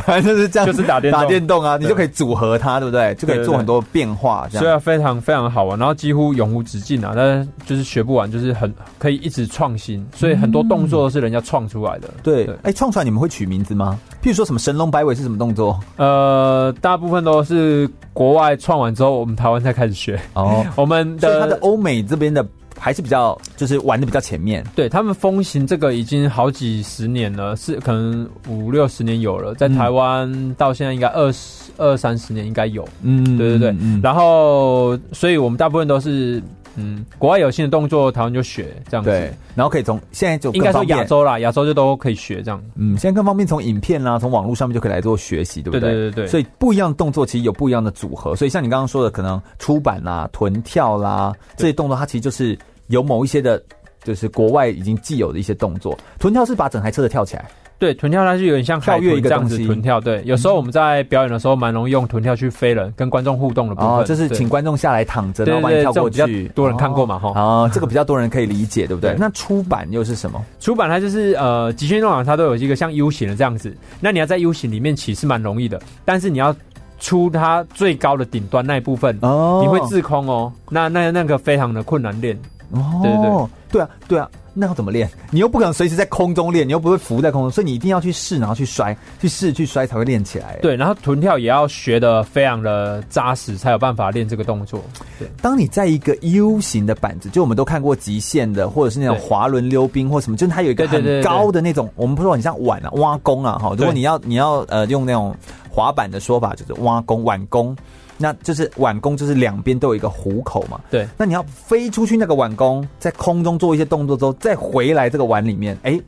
[0.05, 3.13] 反正就是这样，就是打电打电动啊，你就可以组合它，对不对？
[3.15, 4.63] 就可以做很多变化，这样。
[4.63, 12.07] 所以非常非常好玩，然后几乎永无止境啊，但是就是学不完，就是很可以一直创新，所以很多动作都是人家创出来的。
[12.23, 13.99] 对，哎，创出来你们会取名字吗？
[14.23, 15.77] 譬如说什么神龙摆尾是什么动作？
[15.97, 20.17] 呃，大部分都是国外创完之后，我们台湾才开始学。
[20.33, 22.45] 哦， 我们的他的欧美这边的
[22.79, 24.63] 还是比较，就是玩的比较前面。
[24.75, 32.87] 对，他们风行这个已经好几十年了，是可能五六十年有了，在台湾到现在应该二十二三十年应该有。
[33.01, 33.75] 嗯，对对对。
[33.81, 36.41] 嗯，然后，所以我们大部分都是。
[36.75, 39.09] 嗯，国外有新的动作，台湾就学这样子。
[39.09, 42.61] 对，然后可以从现在就应该说亚洲啦，亚洲就都可以学这样。
[42.75, 45.79] 嗯，现在更方便，从影片啦，从网络上面就可以来做学习，对不对？
[45.79, 46.27] 对对对对。
[46.27, 48.35] 所以不一样的动作其实有不一样的组合。
[48.35, 52.57] 所以像你刚刚说的，可能出版啦、臀跳啦这些动作，它其实就是
[52.87, 53.61] 有某一些的，
[54.03, 55.97] 就是国外已经既有的一些动作。
[56.19, 57.49] 臀跳是把整台车子跳起来。
[57.77, 59.99] 对，臀跳它是有点像跳跃一个这样子臀跳。
[59.99, 63.89] 对，有时候我们在表演的时候，蛮容易用臀跳去飞人，跟观众互动的部分。
[63.89, 66.47] 哦，就是请观众下来躺着，然后把你跳过去。
[66.55, 67.19] 多人看过嘛？
[67.19, 67.33] 哈。
[67.35, 69.15] 哦，这个比较多人可以理解，对不对？
[69.19, 70.43] 那出版又是什么？
[70.59, 73.75] 出版它就是呃，极限运动场它都有一个像 U 型的这样子。
[73.99, 76.55] 那你要在 U 型里面起是蛮容易的，但是你要
[76.99, 80.51] 出它最高的顶端那一部分，哦，你会滞空哦。
[80.69, 82.39] 那那那个非常的困难练。
[82.71, 84.29] 哦，对对对，对啊，对啊。
[84.57, 85.09] 那要怎么练？
[85.31, 90.57] 你又不可能随时在空中练，你又不会浮在空中，所以你一定要去试，然后去摔，去试去摔才会练起来。
[90.61, 94.81] 对，然后臀跳也要学的非常的扎实，才有办法练这个动作。
[95.19, 103.75] 对，当你在一个 U 型的板子，就我们都看过极限的，或者是那种滑轮溜冰或什么，就是它有一个很高的那种，我们不说很像碗啊、挖弓啊哈。
[103.77, 105.35] 如果你要你要呃用那种
[105.69, 107.75] 滑板的说法，就是挖弓、碗工。
[108.17, 110.79] 那就是碗弓，就是两边都有一个虎口嘛。
[110.89, 111.07] 对。
[111.17, 116.01] 那你要飞出去那个碗弓，在空中做一些动作之后，再回来这个碗里面，哎、欸，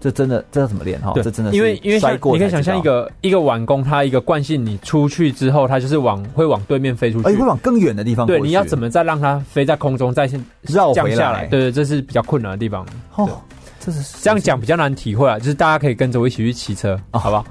[0.00, 1.12] 这真的这要怎么练哈？
[1.14, 8.26] 这真的是因为因为你可以想象一个一个碗弓，它一个惯性，你出去之后，它就是往会往对面飞出去，哎、欸，会往更远的地方。
[8.26, 11.46] 对，你要怎么再让它飞在空中，再先绕回来？
[11.46, 12.86] 对对，这是比较困难的地方。
[13.14, 13.40] 哦。
[13.86, 17.46] 这是这样讲比较难体会啊，就是大家可以跟着我一起去骑车，哦、好不好？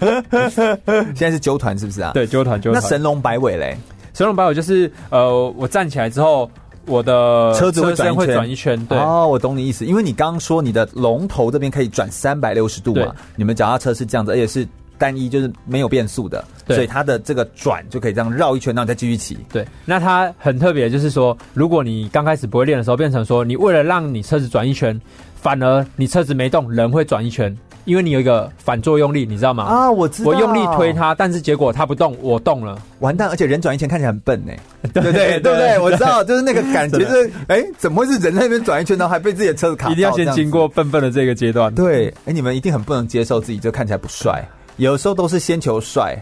[1.14, 2.10] 现在是揪团是不是啊？
[2.12, 2.82] 对，揪团揪团。
[2.82, 3.78] 那神龙摆尾嘞？
[4.12, 6.50] 神龙摆尾就是呃，我站起来之后，
[6.86, 8.84] 我的车子会转会转一圈。
[8.86, 14.66] 对哦，我懂你意思，因为你刚刚说你的龙头这边可以转三百六十度嘛，你们脚踏车是这样子，而且是
[14.98, 19.38] 单一，就是没有变速的，所以它的这个转就可以这样绕一圈，然后再继续骑。
[19.52, 25.00] 对，那它很特别，就是说，如果你刚开始不会练的时候，变成说你为了让你车子转一圈。
[25.40, 29.64] 反而你车子没动，人会转一圈，因为你有一个反作用力，你知道吗？
[29.64, 30.30] 啊，我知道。
[30.30, 33.28] 我用力推它，但是结果它不动，我动了，完蛋！
[33.28, 34.52] 而且人转一圈看起来很笨呢，
[34.92, 35.38] 对 不对？
[35.40, 35.78] 对不对？
[35.78, 39.88] 我知道，就是那个感觉， 就是哎，怎么会是人在那边转一圈，然后还被自己的车子卡？
[39.90, 41.72] 一定要先经过笨笨的这个阶段。
[41.74, 44.42] 对，哎，你们一定很不能接受自己就看起来不帅，
[44.78, 46.16] 有时候都是先求帅。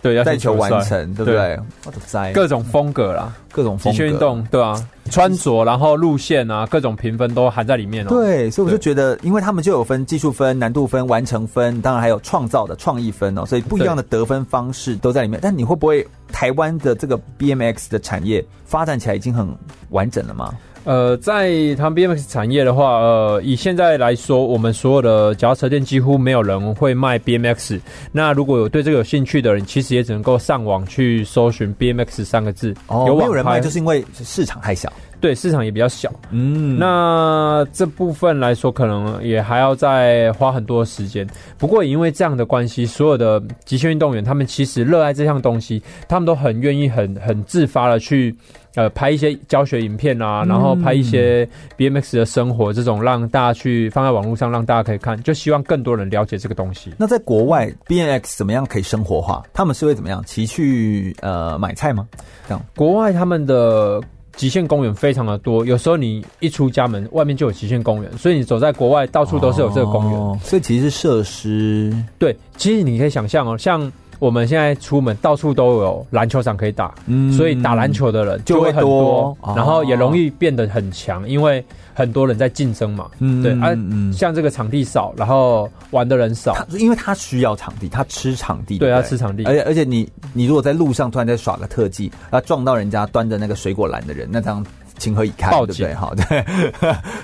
[0.00, 1.58] 对，要带球完成，对不对？
[1.84, 4.80] 我的栽，各种风格啦，各种运动，对啊，
[5.10, 8.08] 穿着，然后路线啊，各种评分都含在里面哦。
[8.10, 15.40] 对，所以我就觉得，因为他们就有分技术分、难度分、完成分，当然还有创造的创意分哦，所以不一样的得分方式都在里面。
[15.42, 19.48] 但你会不会台湾的这个 BMX 的产业发展起来已经很
[19.90, 20.54] 完整了吗？
[20.88, 27.78] 呃，在他们 BMX 产业的话，呃，以现在来说，我们所有的脚踏车店几乎没有人会卖 BMX。
[28.10, 32.74] 那如果有对这个有兴趣的人，其实也只能够上网去搜寻 BMX 三个字。
[32.86, 34.90] 哦，有没有人卖，就是因为市场太小。
[35.20, 36.10] 对，市场也比较小。
[36.30, 41.26] 嗯，那这部分来说，可能也还要再花很多时间。
[41.58, 48.34] 不过，也因为这样的关系，所有的极限运动员，他们其实热爱这项东西，他们都很愿意、很很自发的去。
[48.78, 51.44] 呃，拍一些教学影片啊，然后拍一些
[51.76, 56.92] BMX 的生活，这种让大家去放在网络上，让大家可以看，就希望更多人了解这个东西。
[56.96, 59.42] 那在国外，BMX 怎么样可以生活化？
[59.52, 62.06] 他们是会怎么样骑去呃买菜吗？
[62.46, 64.00] 这样，国外他们的
[64.36, 70.20] 极限公园非常的多，有时候你一出家门，外面就有极限公园，所以你走在国外，到处都是有这个公园。
[70.20, 73.90] 哦，所以其实是设施，对，其实你可以想象哦，像。
[74.18, 83.76] 我们现在出门到处都有篮球场可以打，嗯，所以打篮球的人就会很多，然后也容易变得很强，因为很多人在竞争嘛，嗯，对，啊，
[84.12, 94.64] 像这个场地少，然后玩的人少，因为他需要场地，他吃场地，对，他吃场地，而且而且你你如果在路上突然在耍个特技，啊，撞到人家端着那个水果篮的人，那这样。
[94.98, 95.50] 情何以堪？
[95.50, 95.94] 对不对？
[95.94, 96.44] 好， 对，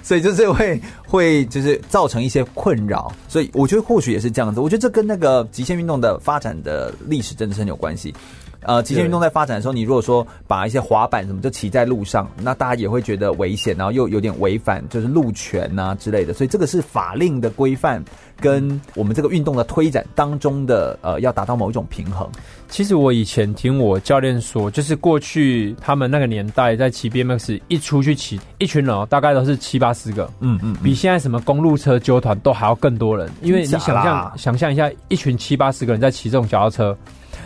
[0.02, 4.60] 所以就是会会就是造成一些困扰，所以我觉得或许也是这样子。
[4.60, 8.14] 我觉得这跟那个极限运动的发展的历史真的是很有关系。
[8.64, 18.02] 呃，极限运动在发展的时候，你如果说把一些滑板什么就骑在路上，那大家也会觉得危险，然后又有点违反就是路权呐之类的，所以这个是法令的规范
[18.40, 22.28] 跟我们这个运动的推展当中的呃，要达到某一种平衡。
[22.68, 36.96] 其实我以前听我教练说，就是过去他们那个年代在骑 BMX 一出去骑，一群人哦，大概都是七八十个，嗯嗯，比现在什么公路车纠团都还要更多人，因为你想象想象一下，一群七八十个人在骑这种小轿车。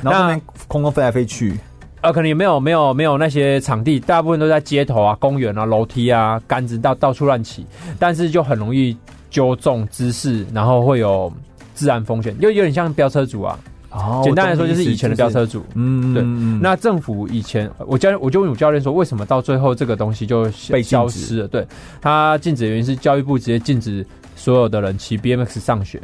[0.03, 1.59] 然后那边空中飞来飞去，
[2.01, 7.67] 呃，可能也没有没有没有那些场地，大部分都在街头啊、公园啊、楼梯啊、杆子到到处乱起，
[7.99, 8.97] 但是就很容易
[9.31, 11.33] 纠正姿势，然后会有
[11.75, 13.59] 自然风险，就有点像飙车族啊。
[13.91, 15.65] 哦，简单来说就是以前的飙车族。
[15.75, 16.23] 嗯，对。
[16.61, 21.49] 那政府以前，我教我就问我教练说，为什么到最后这个东西就被消失了？
[21.49, 21.67] 对，
[21.99, 26.01] 他禁止的原因是教育部直接禁止所有的人骑 BMX 上学。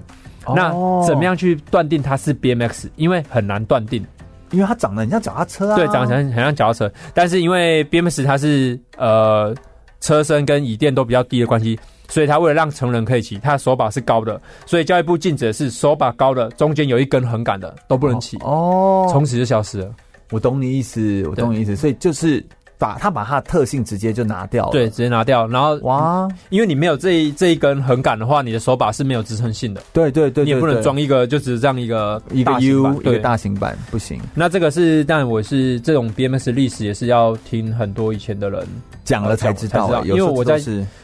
[0.54, 0.70] 那
[1.06, 2.88] 怎么样去断定它是 BMX？
[2.96, 4.04] 因为很难断定，
[4.50, 5.76] 因为它长得很像脚踏车啊。
[5.76, 6.92] 对，长得很很像脚踏车。
[7.14, 9.54] 但是因为 BMX 它是呃
[10.00, 11.78] 车身跟椅垫都比较低的关系，
[12.08, 18.36] 所以它为了让成人可以骑，它的手把是高的，所以教育部禁止的是手把高的，中间有一根横杆的都不能骑。
[18.38, 19.90] 哦，从此就消失了。
[20.30, 21.76] 我懂你意思，我懂你意思。
[21.76, 22.44] 所以就是。
[22.78, 25.46] 把它把它的特性直接就拿掉了，对，直接拿掉。
[25.46, 29.80] 然后哇，因为你没有这一这一根横杆的话，你的手把是没有支撑性的。
[29.92, 34.20] 对对对，你也不能装一个，就只是这样一个一个 U 一个大型版不行。
[34.34, 38.66] 那这个是，但我是这种 BMS 历史也是要听很多以前的人
[39.04, 40.60] 讲了才知道，因为我在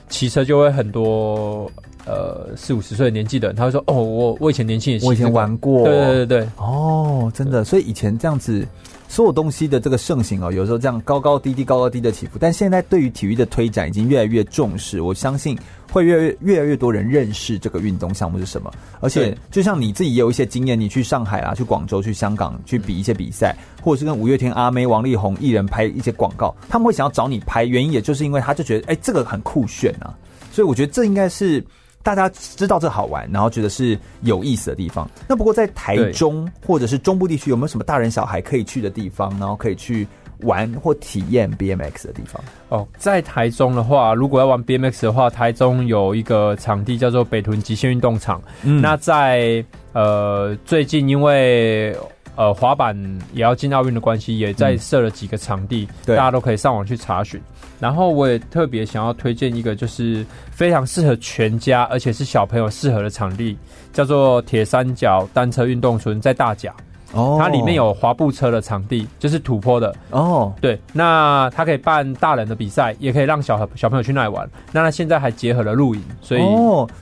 [0.08, 1.70] 骑车就会很多
[2.04, 8.66] 呃四五十岁的年纪的人，他会说哦，我我以前年轻也骑，我以前玩过，对对对对，哦，真的，所以以前这样子。
[9.10, 15.00] 所有东西的这个盛行哦，有时候这样高高低低、高高低的起伏，但现在对于体育的推展已经越来越重视。
[15.00, 15.58] 我相信
[15.90, 18.72] 会越来越越来越多人认识这个运动项目是什么。
[19.00, 30.14] 而且，就像你自己也有一些经验，你去上海啊、去广州、去香港去比一些比赛，或者是跟五月天、阿妹、王力宏艺人拍一些广告，他们会想要找你拍，原因也就是因为他就觉得，哎，这个很酷炫啊。
[30.52, 31.64] 所以我觉得这应该是。
[32.02, 35.08] 大家知道这好玩，然后觉得是有意思的地方。
[35.28, 40.06] 那不过在台中或者是中部地区，有没有什么大人小孩可以去的地方，然后可以去
[40.40, 42.42] 玩或体验 BMX 的地方？
[42.68, 48.42] 哦，在台中的话，如果要玩 BMX 的话，台中有一个场地叫做北屯极限运动场。
[48.62, 51.96] 嗯，那在呃最近因为。
[52.36, 52.96] 呃，滑板
[53.32, 57.40] 也要进奥运的关系，也在设了几个场地，嗯、大家都可以上网去查询。
[57.78, 63.56] 然后我也特别想要推荐一个，就是非常适合全家，而且是小朋友适合的场地，
[63.92, 66.74] 叫做铁三角单车运动村，在大甲。
[67.12, 70.52] 哦，它里面有滑步车的场地，就是土坡的哦。
[70.60, 74.48] 对，那它可以办大人的比赛，也可以让小小朋友去那里玩。
[74.72, 76.42] 那它现在还结合了露营，所以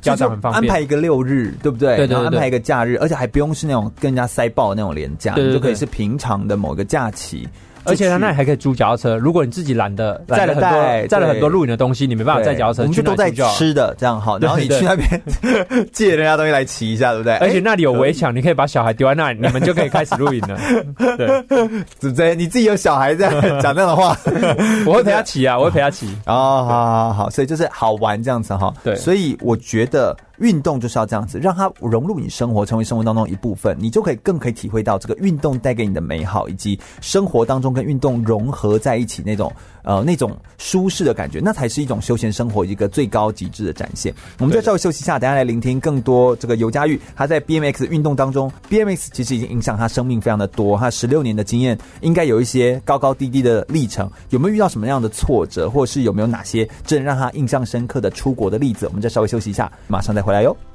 [0.00, 0.62] 家长很方便。
[0.64, 1.96] 安排一个六日，对不对？
[1.96, 7.48] 对对对，然后安排一个假日，而且还不用是那种跟人家塞爆的那种廉价，就可以是平常的某个假期。
[7.84, 14.38] 而且他那里还可以租脚踏车，如果你自己懒得载了很多载了很多露营的东西，你没办法载脚踏车，我们就都在吃的这样好。
[14.38, 15.08] 然后你去那边
[15.92, 17.36] 借人家东西来骑一下，对不对？
[17.36, 20.58] 而且那里有围墙，你可以把小孩丢在那里，你们就可以开始露营了。
[21.16, 24.16] 对，子珍，你自己有小孩这样讲这样的话，
[24.86, 26.06] 我会陪他骑啊，我会陪他骑。
[26.26, 28.72] 哦，好好好，所以就是好玩这样子哈。
[28.82, 30.16] 对，所以我觉得。
[30.38, 44.14] 运动就是要这样子，让它融入你生活，成为生活当中一部分，你就可以更可以体会到这个运动带给你的美好，以及生活当中跟运动融合在一起那种呃那种舒适的感觉，那才是一种休闲生活一个最高极致的展现。
[44.38, 58.86] 我们再稍微休息一下，等下来聆听更多这个尤佳玉他在 BMX 运动当中，BMX 其实已经影响他生命非常的多，她十六年的经验应该有一些高高低低的历程，有没有遇到什么样的挫折，或是有没有哪些真让他印象深刻的出国的例子？
[58.86, 60.22] 我们再稍微休息一下，马上再。
[60.28, 60.67] 回来哟。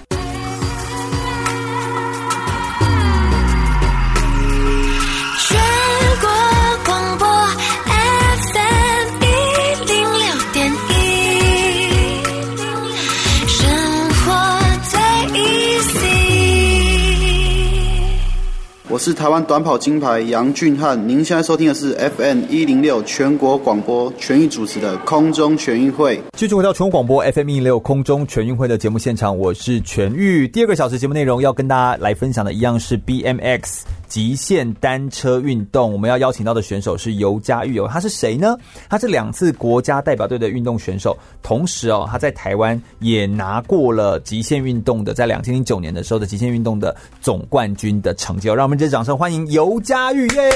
[18.94, 26.22] 我是台湾短跑金牌杨俊翰，您现在收听的是 FM 一零六全国广播全域主持的空中全运会。
[26.38, 30.48] 继续回到全国广播 FM 一零六空中全运会的节目现场，我是全域。
[30.48, 33.82] 第二个小时节目内容要跟大家来分享的一样是 BMX。
[34.08, 38.56] 极限单车运动，我们要邀请到的选手是尤嘉裕哦，他是谁呢？
[38.88, 48.54] 他是两次国家代表队的运动选手，同时哦，他在台湾也拿过了极限运动的，在两千零九年的时候的极限运动的总冠军的成就。
[48.54, 50.52] 让我们这掌声欢迎尤佳玉耶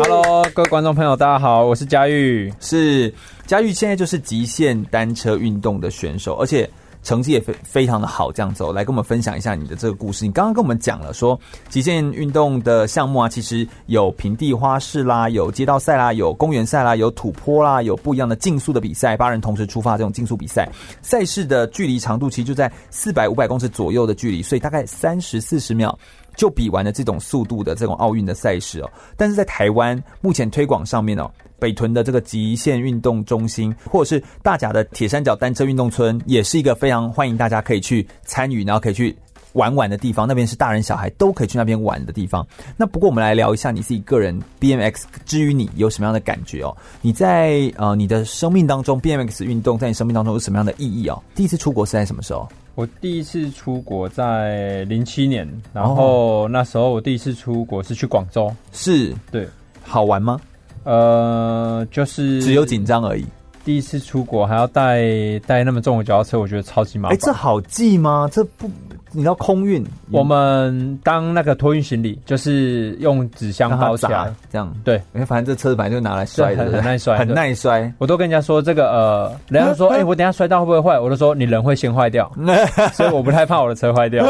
[0.00, 3.12] ！Hello，各位观众朋友，大家好，我是佳玉，是
[3.48, 6.70] 佳玉，现在就是极限单车运动的选手，而且。
[7.04, 10.26] 成绩也非非常的好，这样子哦，来跟我们分享一下你的这个故事。
[10.26, 11.38] 你刚刚跟我们讲了说，
[11.68, 20.68] 极限运动的项目啊，其实有平地花式啦，有街道赛啦，有公园赛啦，有土坡啦，有不一样的竞速的比赛，八人同时出发这种竞速比赛，
[21.00, 25.96] 赛事的距离长度其实就在四百五百公尺左右的距离，所以大概三十四十秒
[26.38, 28.90] 就比完了这种速度的这种奥运的赛事哦。
[29.14, 31.30] 但是在台湾目前推广上面哦。
[31.60, 39.12] 北屯的这个极限运动中心，或者是大甲的铁三角单车运动村，也是一个非常欢迎大家可以去参与，然后可以去
[39.54, 40.24] 玩玩的地方。
[40.24, 42.46] 那边是大人小孩都可以去那边玩的地方。
[42.76, 46.76] 那不过我们来聊一下你自己个人 BMX 之于你有什么样的感觉哦？
[47.02, 51.20] 你在呃你的生命当中 BMX 运动在你生命当中有什么样的意义哦？
[51.34, 52.48] 第一次出国是在什么时候？
[52.78, 59.48] 我第一次出国在零七年，然后那时候我第一次出国是去广州，是对，
[59.82, 60.40] 好玩吗？
[60.84, 63.26] 呃，就是只有紧张而已。
[63.64, 65.02] 第一次出国还要带
[65.40, 67.18] 带那么重的脚踏车，我觉得超级麻烦。
[67.18, 68.30] 哎，这好记吗？
[68.30, 68.70] 这不。
[69.12, 74.96] 你知道空运，我们当那个托运行李，就是用纸箱包起来，这样对。
[75.14, 77.92] 因为反正这车子本来就拿来摔的，很耐摔，很耐摔。
[77.98, 80.98] 我都跟人家说这个呃，人家说 哎、欸，我等下摔到会不会坏？
[80.98, 82.30] 我都说你人会先坏掉，
[82.92, 84.26] 所以我不太怕我的车坏掉。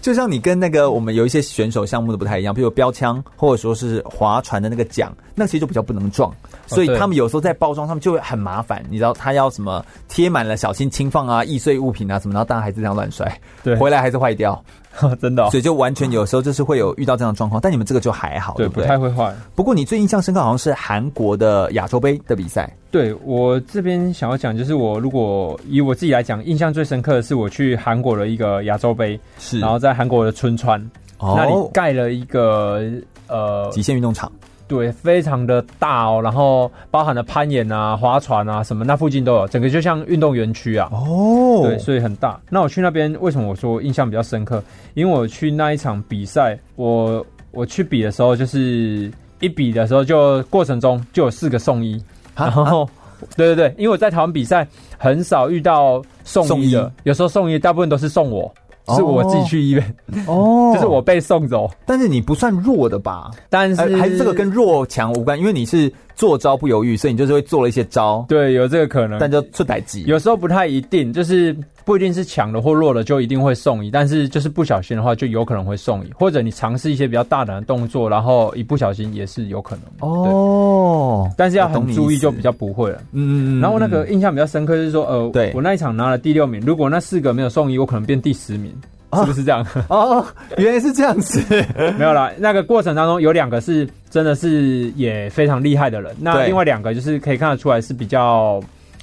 [0.00, 6.34] 就像你跟那个我们有一些选手项目都不太一样，比如标枪或者说是划船的那个桨，那其实就比较不能撞，
[6.74, 8.84] 所以他们有时候在包装上面就会很麻烦。
[8.90, 13.30] 你知道他要什么贴满了小心轻放啊、易碎物品啊什么，然后大家还是这样乱摔，
[13.62, 13.76] 对。
[13.84, 14.62] 回来还是坏掉，
[15.20, 18.82] 真的、哦，所以就完全有时候就是会有遇到这样的状况，但你们这个就还好，对，对不对？
[18.82, 19.34] 不太会坏。
[19.54, 22.72] 不过你最印象深刻好像是韩国的亚洲杯的比赛。
[22.90, 30.80] 对，我这边想要讲，就是我如果以我自己来讲，印象最深刻的是我去韩国的一个亚洲杯，是，然后在韩国的春川、
[31.18, 32.80] 哦、那里盖了一个
[33.26, 34.30] 呃极限运动场。
[34.74, 40.90] 对，非常的大哦，然后包含了攀岩啊、划船啊什么，那附近都有，整个就像运动园区啊。
[40.90, 42.40] 哦，对，所以很大。
[42.50, 44.60] 那我去那边，为什么我说印象比较深刻？
[44.94, 52.02] 因为我去那一场比赛，我我去比的时候，就是一比的时候，就过程中就有四个送医，
[52.34, 52.88] 然后
[53.36, 54.66] 对对对，因为我在台湾比赛
[54.98, 58.52] 很少遇到送医的，有时候送医大部分都是送我。
[58.94, 59.96] 是我自己去医院。
[60.26, 63.30] 哦，就是我被送走，但是你不算弱的吧？
[63.48, 68.24] 但是、呃、还是这个跟弱强无关，因为你是做招不犹豫，所以你就是会做了一些招。
[68.28, 70.00] 对，有这个可能，但就出代志。
[70.02, 81.30] 有时候不太一定，就是不一定是强的或弱的就一定会送医，但是就是不小心的话就有可能会送医，或者你尝试一些比较大胆的动作，然后一不小心也是有可能哦。
[81.36, 82.98] 但是要很注意，就比较不会了。
[83.12, 83.60] 嗯嗯嗯。
[83.60, 88.72] 然后那个印象比较深刻就是说，呃，对我那一场拿了第六名，如果那四个没有送医，我可能变第十名。
[89.14, 89.66] 是不是这样？
[89.88, 90.24] 哦，
[90.56, 91.40] 原来是这样子。
[91.98, 98.60] 没有啦，那个过程当中有两个是真的是也非常厉害的人，那另外两个就是可以看得出来是比较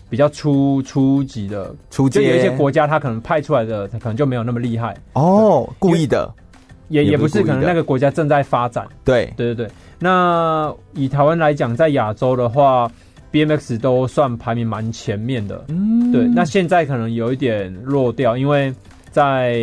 [0.09, 2.19] 比较初初级的，初级。
[2.19, 4.95] 就有一些国家他可能派出来的，他可能就没有那么厉害。
[5.13, 6.29] 哦，故意的，
[6.89, 8.85] 也也不是，可能那个国家正在发展。
[9.03, 9.71] 对对对对。
[9.99, 12.91] 那以台湾来讲，在亚洲的话
[13.31, 15.63] ，BMX 都算排名蛮前面的。
[15.69, 16.25] 嗯，对。
[16.27, 18.73] 那现在可能有一点弱掉，因为。
[19.11, 19.59] 在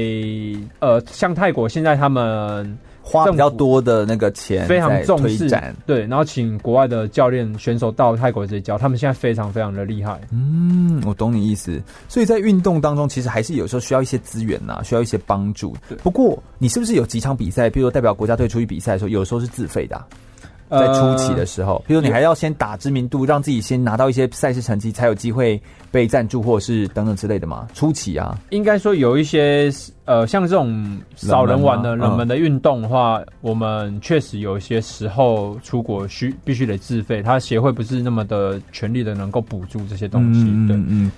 [0.78, 5.48] 呃，像泰国现在他们花比较多的那个钱，非常重视，
[5.86, 10.20] 对，然后请国外的教练选手到泰国这里教，他们现在非常非常的厉害。
[10.30, 11.80] 嗯，我懂你意思。
[12.06, 15.74] 所以在运动当中，其实还是有时候需要一些资源呐，需要一些帮助。
[16.02, 20.06] 不过你是不是有几场比赛，比如说代表国家队出去比赛的时候，有时候是自费的啊？
[20.70, 25.60] 在初期的时候，比如你还要先打知名度，让自己先拿到一些赛事成绩，才有机会
[25.90, 27.66] 被赞助或是等等之类的嘛。
[27.74, 29.70] 初期啊，应该说有一些
[30.04, 40.76] 呃，像这种少人玩的冷门的运动的话，嗯、我们确实有一些时候出国需必须得自费，他协会不是那么的全力的能够补助这些东西，对。
[40.76, 41.10] 嗯嗯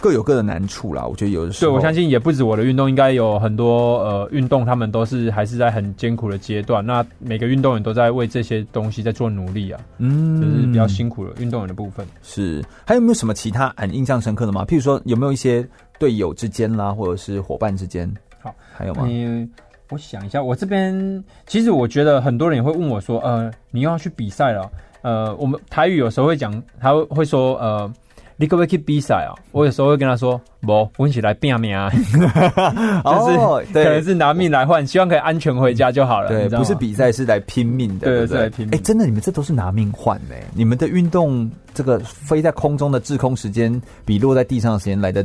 [0.00, 6.84] 各有各的难处啦，我觉得有的时候，对，我相信也不止我的运动，应该有很多呃运动，他们都是还是在很艰苦的阶段。
[6.84, 12.06] 那每个运动员都在为这些东西在做努力啊，嗯，就是比较辛苦的运动员的部分。
[12.22, 14.64] 是，还有没有什么其他很印象深刻的吗？
[14.64, 15.62] 譬如说，有没有一些
[15.98, 18.10] 队友之间啦，或者是伙伴之间？
[18.40, 19.04] 好，还有吗？
[19.06, 19.46] 嗯，
[19.90, 24.70] 我想一下，我这边其实我觉得很多人也会问我说，呃，你又要去比赛了？
[25.02, 27.92] 呃，我们台语有时候会讲，他会会说，呃。
[28.40, 29.36] 你可不可以去比赛啊？
[29.52, 36.28] 我有时候会跟他说：“不，我起来拼命啊， 就是可能是拿命来换，希望可以安全回家就好了。
[36.30, 38.74] 对，不是比赛，是来拼命的，对，是来拼命。
[38.74, 40.34] 哎，真的，你们这都是拿命换的。
[40.54, 45.22] 你们的运动，这个飞在空中的滞空时间，比落在地上的时间来的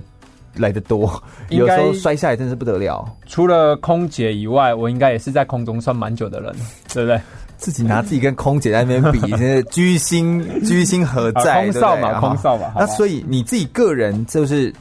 [0.58, 1.10] 来的多。
[1.48, 3.10] 有时候摔下来真是不得了。
[3.28, 6.54] 除了空姐以外，我应该也是在空中算蛮久的人，
[6.94, 7.18] 对不对？”
[7.58, 11.64] 自己拿自己跟空姐在那边比，现 在居心居心何在？
[11.64, 12.72] 空少嘛，空少嘛。
[12.76, 14.74] 那所以你自己个人就是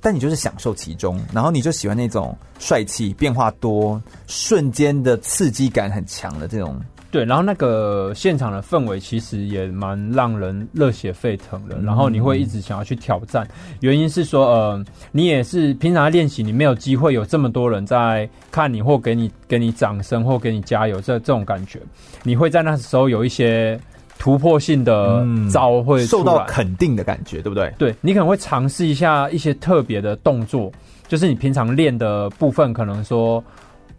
[0.00, 6.80] 但你就是享受其中，然后你就喜欢那种帅气、变化多、瞬间的刺激感很强的这种。
[7.10, 13.44] 对，然后那个现场的氛围其实也蛮让人热血沸腾的，然后你会一直想要去挑战。
[13.80, 21.80] 原因是说，呃，你也是平常练习，你没有机会有这么多人在看你，或给你给你掌声，或给你加油，这这种感觉，
[22.22, 23.76] 你会在那时候有一些
[24.16, 27.74] 突破性的招会受到肯定的感觉，对不对？
[27.76, 30.70] 对，你可能会尝试一下一些特别的动作，
[31.08, 33.42] 就是你平常练的部分，可能说。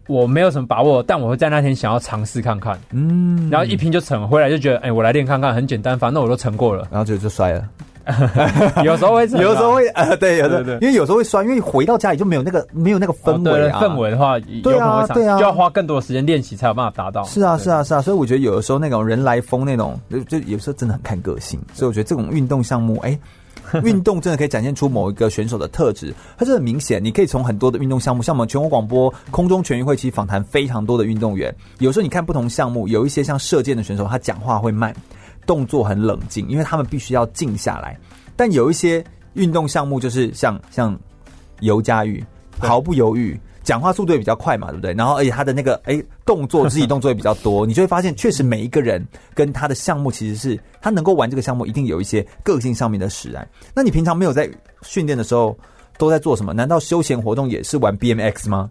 [0.07, 7.63] 我没有什么把握，但我会在那天想要尝试看看，嗯，然后一拼就成，回来就觉得，哎、欸，我来练看看，很简单，反正我都成过了，然后就就摔了。
[8.83, 13.79] 有时候会，有时候会，呃，对，有的，因为有时候会摔，因为回到家里就没有那个没有那个氛围、啊。
[13.79, 17.23] 哦、氛围的话，对啊，对啊，就要花更多的时间练习才有办法达到。
[17.25, 21.61] 是啊，是啊，是啊，所以我觉得有的时候那种人来疯那种，就就有时候真的很看个性。
[21.73, 23.19] 所以我觉得这种运动项目，哎、欸。
[23.83, 27.03] 运动真的可以展现出某一个选手的特质，它是很明显。
[27.03, 31.53] 你可以从很多的运动项目，像我们全国广播空中全运会，其实访谈非常多的运动员。
[31.79, 34.93] 有时候你看不同项目，有一些像射箭的选手，他讲话会慢，
[35.45, 37.97] 动作很冷静，因为他们必须要静下来。
[38.35, 39.03] 但有一些
[39.33, 40.97] 运动项目，就是像像
[41.59, 42.23] 尤佳玉，
[42.59, 43.39] 毫不犹豫。
[43.63, 44.93] 讲话速度也比较快嘛，对不对？
[44.93, 49.05] 然后而且他的那个哎动作，肢体动作也比较多， 你就会发现，确实每一个人
[49.35, 53.47] 跟他的项目其实是他能够玩这个项目，一定有一些个性上面的使然。
[53.75, 54.49] 那你平常没有在
[54.81, 55.55] 训练的时候
[55.97, 56.53] 都在做什么？
[56.53, 58.69] 难道休闲活动也是玩 BMX 吗？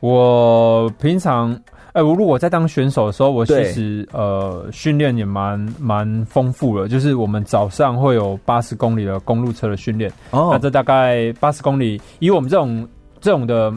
[0.00, 1.58] 我平常
[1.92, 12.86] 哎，我如果在当选手的时候，我其实呃训练也蛮蛮丰富的，就是我们早上会有八十公里的公路车的训练，哦，那这大概八十公里，以我们这种
[13.20, 13.72] 这种的。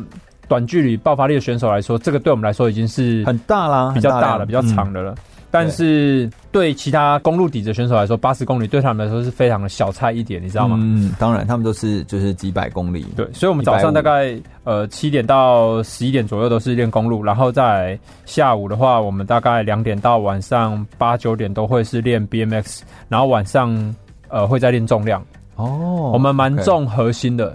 [0.52, 5.16] 短距离爆发力的选手来说，这个对我们来说已经是很大啦，比较大了，比较长的了。
[5.50, 10.78] 但是对其他公路底子选手来说，八十公里对他们来说是非常的小菜一碟，你知道吗？
[10.82, 13.06] 嗯，当然，他们都是就是几百公里。
[13.16, 23.96] 对，所以我们早上大概呃七点到十一点左右都是练公路，然后在下午的话，我们大概两点到晚上八九点都会是练 BMX，然后晚上
[24.28, 25.26] 呃会再练重量。
[25.56, 27.54] 哦，我们蛮重核心的，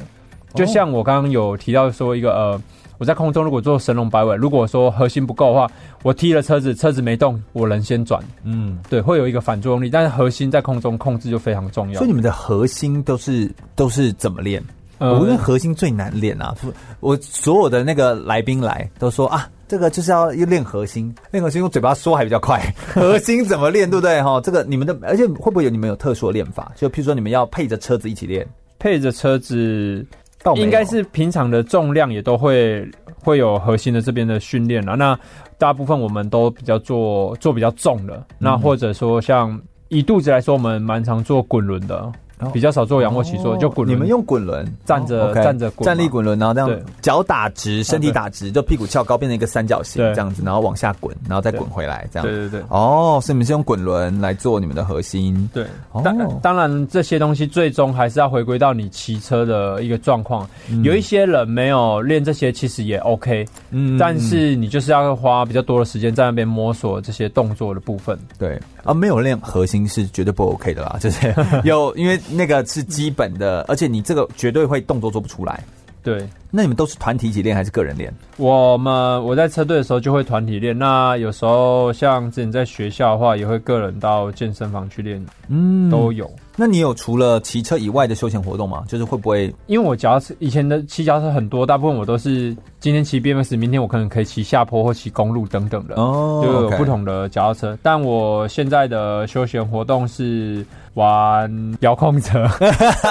[0.55, 2.59] 就像我刚刚有提到说一个呃。
[2.99, 5.71] 我在空中如果做神龙摆尾，如果说核心不够的话，
[6.03, 11.99] 我踢了车子，车子没动，我人先转，嗯，对，会有一个反作用力，但是核心在空中控制就非常重要。
[11.99, 14.63] 所以你们的核心都是都是怎么练？
[14.99, 16.55] 呃、我觉得核心最难练啊！
[17.01, 22.59] 我所有的那个来宾来都说啊，这个就是要要练核心，练核心用嘴巴说还比较快，
[22.95, 24.23] 核心怎么练，对不对？
[24.23, 26.73] 哈，这个你们的，而且会不会有你们有特殊的练法？
[26.77, 30.07] 就譬如说你们要配着车子一起练，配着车子。
[30.55, 32.89] 应该是平常的重量也都会
[33.19, 34.95] 会有核心的这边的训练了。
[34.97, 35.19] 那
[35.59, 42.13] 大部分我们都比较做做比较重的，那或者说像以肚子来说，我们蛮常做滚轮的。
[42.53, 43.89] 比较少做仰卧起坐，就滚。
[43.89, 52.27] 你们用滚轮站着站着站立滚轮，然后这样脚打直，身体打直，就屁股翘高，变成一个三角形这样子，然后往下滚，然后再滚回来这样。
[52.27, 52.63] 对对对。
[52.69, 55.49] 哦，所以你们是用滚轮来做你们的核心。
[55.53, 55.65] 对。
[56.05, 60.47] 当当然这些东西最终还是要回归到你骑车的一个状况。
[60.83, 63.47] 有一些人没有练这些，其实也 OK。
[63.71, 63.97] 嗯。
[63.99, 68.19] 但是你就是要花比较多的时间在那边摸索这些动作的部分。
[68.39, 68.61] 对。
[68.87, 71.35] 啊，没有练核心是绝对不 OK 的啦， 就是
[71.65, 72.19] 有因为。
[72.37, 75.63] 那个是基本的，而且你这个绝对会动作做不出来。
[76.03, 78.13] 对，那你们都是团体一起练还是个人练？
[78.37, 86.31] 我们我在车队的时候就会团体练，那有时候像之前在学校的话，也会个人到健身房去练，嗯，都有。
[86.57, 88.83] 那你有除了骑车以外的休闲活动吗？
[88.89, 89.55] 就是会不会？
[89.67, 97.79] 因为我脚踏车以前的骑脚踏车很多，大部分我都是今天骑 B M S，明天我可能可以骑下坡或骑公路等等的，哦，就有不同的脚踏车。
[97.83, 100.65] 但我现在的休闲活动是。
[100.97, 102.49] 玩遥控车，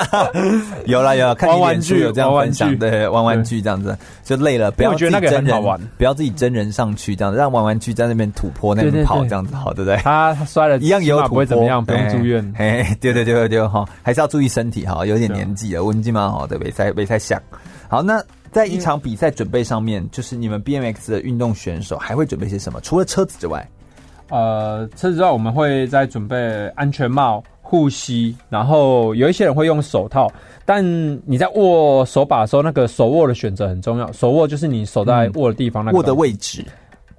[0.88, 9.98] 有了有了，看你玩具有这样分享，对，玩玩具这样子就累了，不要自己真人玩，不要自己真人上去这样子，让玩玩具在那边土坡那边跑这样子，好对不对？
[9.98, 12.54] 他摔了一样也有土坡，不会怎么样，不用住院。
[12.58, 17.40] 哎，对对对对对哈，还是要注意身体哈，有点年纪了，温静蛮好的，别太别太想。
[17.88, 18.20] 好，那
[18.52, 22.82] 在一场比赛准备上面，就是你们 BMX 的运动选手还会准备些什么？
[22.82, 23.64] 除了车子之外，
[24.32, 27.44] 呃，车子之外，我们会再准备安全帽。
[27.68, 30.32] 护膝，然后有一些人会用手套，
[30.66, 30.86] 但
[31.26, 34.10] 你在握手把的时候，那个手握的选择很重要。
[34.12, 36.64] 手握就是你手在握的地方，那个、握的位置，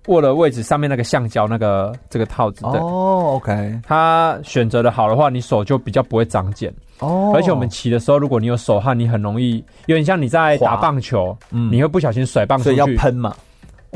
[0.06, 2.62] 握的位置上面那个橡胶那个这个套子。
[2.70, 6.72] 对哦，OK，它选择的好的话，你手就比较不会长茧。
[7.00, 13.34] 哦，而且我们骑的时候，如果你有手汗，你很容易有点像你在打棒球，嗯，你会不小心甩棒出去，所以要喷嘛。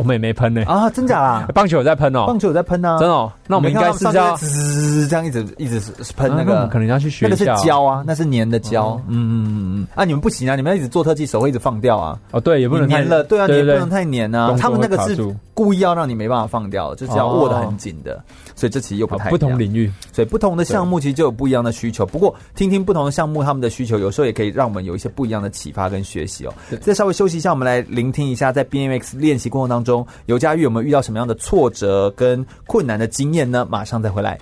[0.00, 1.46] 我们也没喷呢啊，真假啦？
[1.54, 3.30] 棒球有在喷哦，棒球有在喷呢，真哦。
[3.46, 5.78] 那我们应该是要滋这样一直一直
[6.16, 9.00] 喷那个，可能要去学那个是胶啊，那是粘的胶。
[9.08, 9.86] 嗯嗯嗯嗯。
[9.94, 12.18] 啊，你们不行啊，你们要一直做特技，手会一直放掉啊。
[12.30, 14.56] 哦，对，也不能粘了，对啊，你也不能太粘啊。
[14.58, 15.16] 他们那个是
[15.52, 18.22] 故意要让你没办法放掉，就是要握得很紧的。
[18.54, 22.04] 所以这其实又不太不同领域，所以不同的项目其实就有不一样的需求。
[22.04, 26.52] 不过听听不同的项目他们的需求，有时候也可以让我们有一些不一样的启发跟学习哦。
[26.78, 29.89] 再稍微休息一下，我们来聆听一下在 BMX 练习过程当中，
[30.26, 33.66] 尤佳玉有没有遇到什么样的挫折跟困难的经验呢？
[33.70, 34.38] 马上再回来。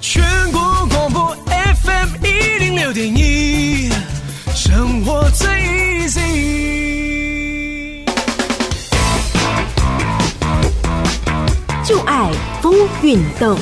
[0.00, 0.22] 全
[0.52, 3.90] 国广播 FM 一零六点一，
[4.54, 5.48] 生活最
[6.06, 6.34] easy，
[11.84, 12.30] 就爱
[12.60, 12.72] 疯
[13.02, 13.58] 运动。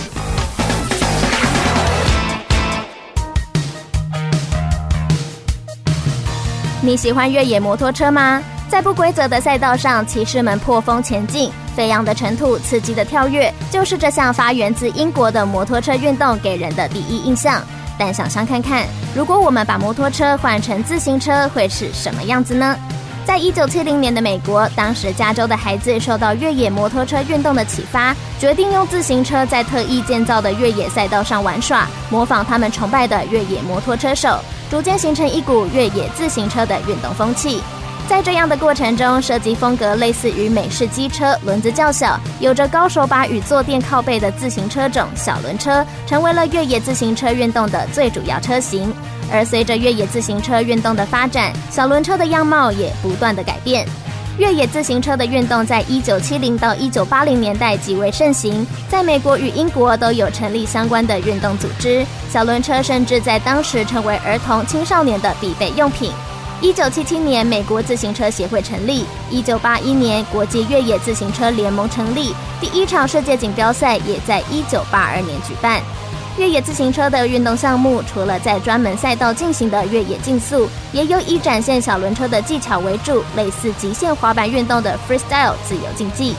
[6.82, 8.42] 你喜欢越野摩托车吗？
[8.74, 17.62] 在不规则的赛道上，骑士们破风前进，飞扬的尘土，刺激的跳跃，就是这项发源自英国的摩托车运动给人的第一印象。
[17.96, 22.76] 但想象看看，如果我们把摩托车换成自行车，会是什么样子呢？
[23.24, 34.40] 在一九七零年的美国，当时加州的孩子受到越野摩托车运动的启发，决定用自行车在特意建造的越野赛道上玩耍，模仿他们崇拜的越野摩托车手。
[34.68, 37.62] 逐渐形成一股越野自行车的运动风气，
[38.06, 48.92] 在这样的过程中，设计风格类似于美式机车，轮子较小，有着高手把与坐垫靠背的自行车种小轮车，成为了越野自行车运动的最主要车型。
[49.32, 53.86] 而随着越野自行车运动的发展，小轮车的样貌也不断的改变。
[54.36, 62.04] 越野自行车的运动在一九七零到一九八零年代极为盛行，在美国与英国都有成立相关的运动组织。
[62.30, 66.12] 小轮车甚至在当时成为儿童青少年的必备用品。
[66.60, 72.34] 一九七七年，美国自行车协会成立；一九八一年，国际越野自行车联盟成立。
[72.60, 75.82] 第一场世界锦标赛也在一九八二年举办。
[76.38, 86.34] 越野自行车的运动项目，除了在专门赛道进行的越野竞速，也有以展现小轮车的技巧为主，类似极限滑板运动的 freestyle 自由竞技。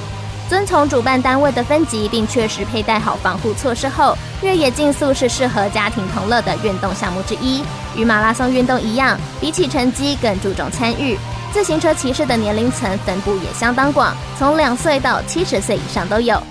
[0.48, 7.64] 遵从主办单位的分级，并确实佩戴好防护措施后，越野竞速是适合家庭同乐的运动项目之一。
[7.96, 11.18] 与马拉松运动一样，比起成绩更注重参与。
[11.52, 16.42] 自行车骑士的年龄层分布也相当广，从两岁到七十岁以上都有。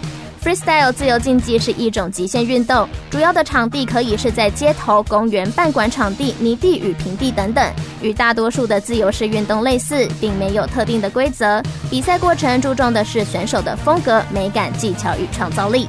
[0.45, 7.65] Freestyle 自由竞技是一种极限运动，主要的场地可以是在街头、公园、半馆场地、泥地与平地等等，
[8.03, 11.63] 与大多数的自由式运动类似，并没有特定的规则。
[11.89, 15.89] 比赛过程注重的是选手的风格、美感、技巧与创造力。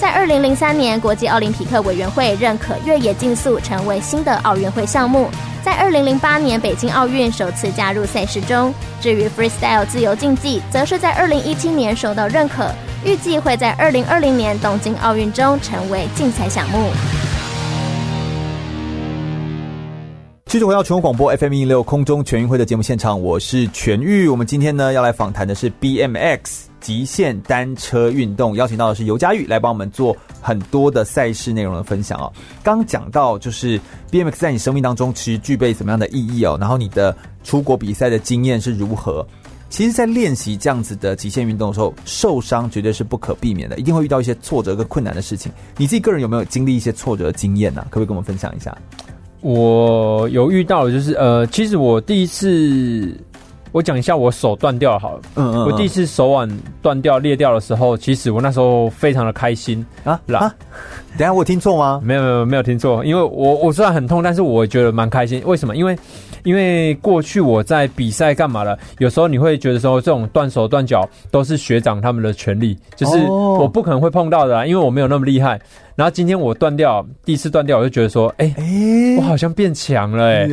[0.00, 5.28] 在二零零三年，国际奥林匹克委员会认可越野竞速成为新的奥运会项目，
[5.64, 8.72] 在二零零八年北京奥运首次加入赛事中。
[9.00, 12.70] 至于 Freestyle 自由竞技，则是在二零一七年受到认可。
[13.06, 16.90] 预计会在二零二零年东京奥运中成为竞彩项目。
[20.46, 24.26] 继续回到全国广播 FM 一六空中全运会的节目现场，我是全玉。
[24.26, 32.32] 我们今天呢要来访谈的是 BMX 极限单车运动，邀请到的是尤佳玉来帮我们做很多的赛事内容的分享哦。
[32.64, 33.80] 刚讲到就是
[34.10, 39.24] BMX 在你生命当中其实具备什么样的意义哦，然后你的出国比赛的经验是如何？
[39.68, 45.50] 其实，在练习这样子的极限运动的时候，受伤绝对是不可避免的，一定会遇到一些挫折跟困难的事情。
[45.76, 47.84] 你自己个人有没有经历一些挫折的经验呢？
[47.90, 48.76] 可不可以跟我们分享一下？
[49.40, 53.14] 我有遇到的，就是呃，其实我第一次，
[53.72, 55.22] 我讲一下我手断掉好了。
[55.34, 55.66] 嗯，嗯嗯。
[55.66, 56.48] 我第一次手腕
[56.80, 60.54] 断掉裂掉的时候，其实我那时候非常的开心啊啊！
[61.18, 62.00] 等下我有听错吗？
[62.04, 65.42] 没有没有没有听错，因为我我虽然很痛，但是我觉得蛮开心。
[65.44, 65.76] 为什么？
[65.76, 65.96] 因为。
[66.46, 68.78] 因为过去我在比赛干嘛了？
[68.98, 75.60] 有时候你会觉得说，这种断手断脚都是学长他们的权利，就是我不可能会碰到的，因为我没有那么厉害。
[75.96, 78.54] 然后今天我断掉，第一次断掉，我就觉得说，哎，
[79.18, 80.44] 我好像变强了，哎，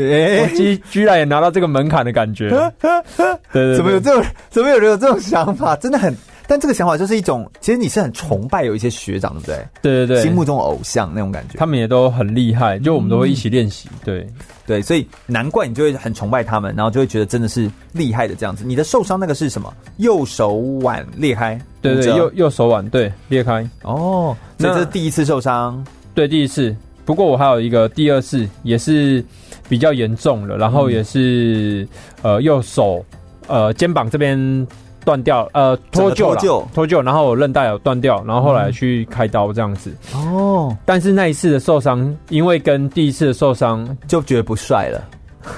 [0.41, 2.49] 我居居然也拿到这个门槛的感觉。
[2.81, 4.23] 对对，怎么有这种？
[4.49, 5.75] 怎么有人有这种想法？
[5.75, 6.11] 真的很。
[6.53, 9.67] 但这个想法就是一种，其实你是很崇拜有一些学长，对不对？
[9.81, 13.89] 对对对，心目中的偶像那种感觉，他们也都很厉害，就我们都会一起练习。
[14.05, 14.33] 对、嗯、
[14.67, 18.63] 对，所以难怪你就会很崇拜他们，然后就会觉得真的是厉害的这样子。
[18.63, 19.73] 你的受伤那个是什么？
[19.97, 21.59] 右手腕裂开？
[21.81, 23.67] 对对，右右手腕对裂开。
[23.81, 25.83] 哦，那这是第一次受伤？
[26.13, 26.75] 对，第一次。
[27.03, 29.25] 不过我还有一个第二次，也是
[29.67, 31.87] 比较严重了，然后也是、
[32.21, 33.03] 嗯、呃右手
[33.47, 34.67] 呃肩膀这边。
[35.05, 39.93] 断掉，呃，脱臼了，脱臼，然后韧带有断掉，然后后来去开刀这样子。
[40.13, 45.01] 哦，但是那一次的受伤，因为跟第一次的受伤就觉得不帅了。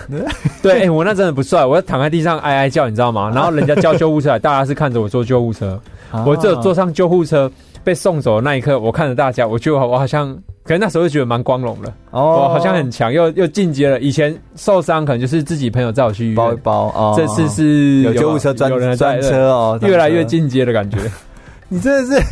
[0.64, 3.32] 对，哎，我那真的不帅，我要躺在地上哀哀叫，你知道吗？
[3.34, 5.80] 然后人家叫救护车来，大家是看着我坐救护车，
[6.26, 7.52] 我只有坐上救护车
[7.86, 10.38] 被送走的那一刻，我看着大家，我觉得我好像。
[10.64, 14.00] 可能那时候就觉得蛮光荣了哦，我好像很强，又又进阶了。
[14.00, 17.14] 以前受伤可能就是自己朋友载我去医院，包一包哦。
[17.16, 20.98] 这次是有救护车专专车哦，越来越进阶的感觉。
[21.70, 22.24] 你真的是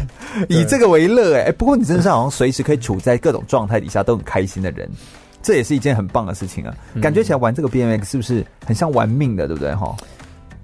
[0.49, 1.51] 以这个为乐哎！
[1.51, 4.89] 不过你真的是好像随时可以处在各种状态底下都很开心的人，
[5.43, 6.74] 这也是一件很棒的事情啊。
[6.99, 9.95] 感觉起来玩这个 BMX 是不是很像玩命的，对不对哈？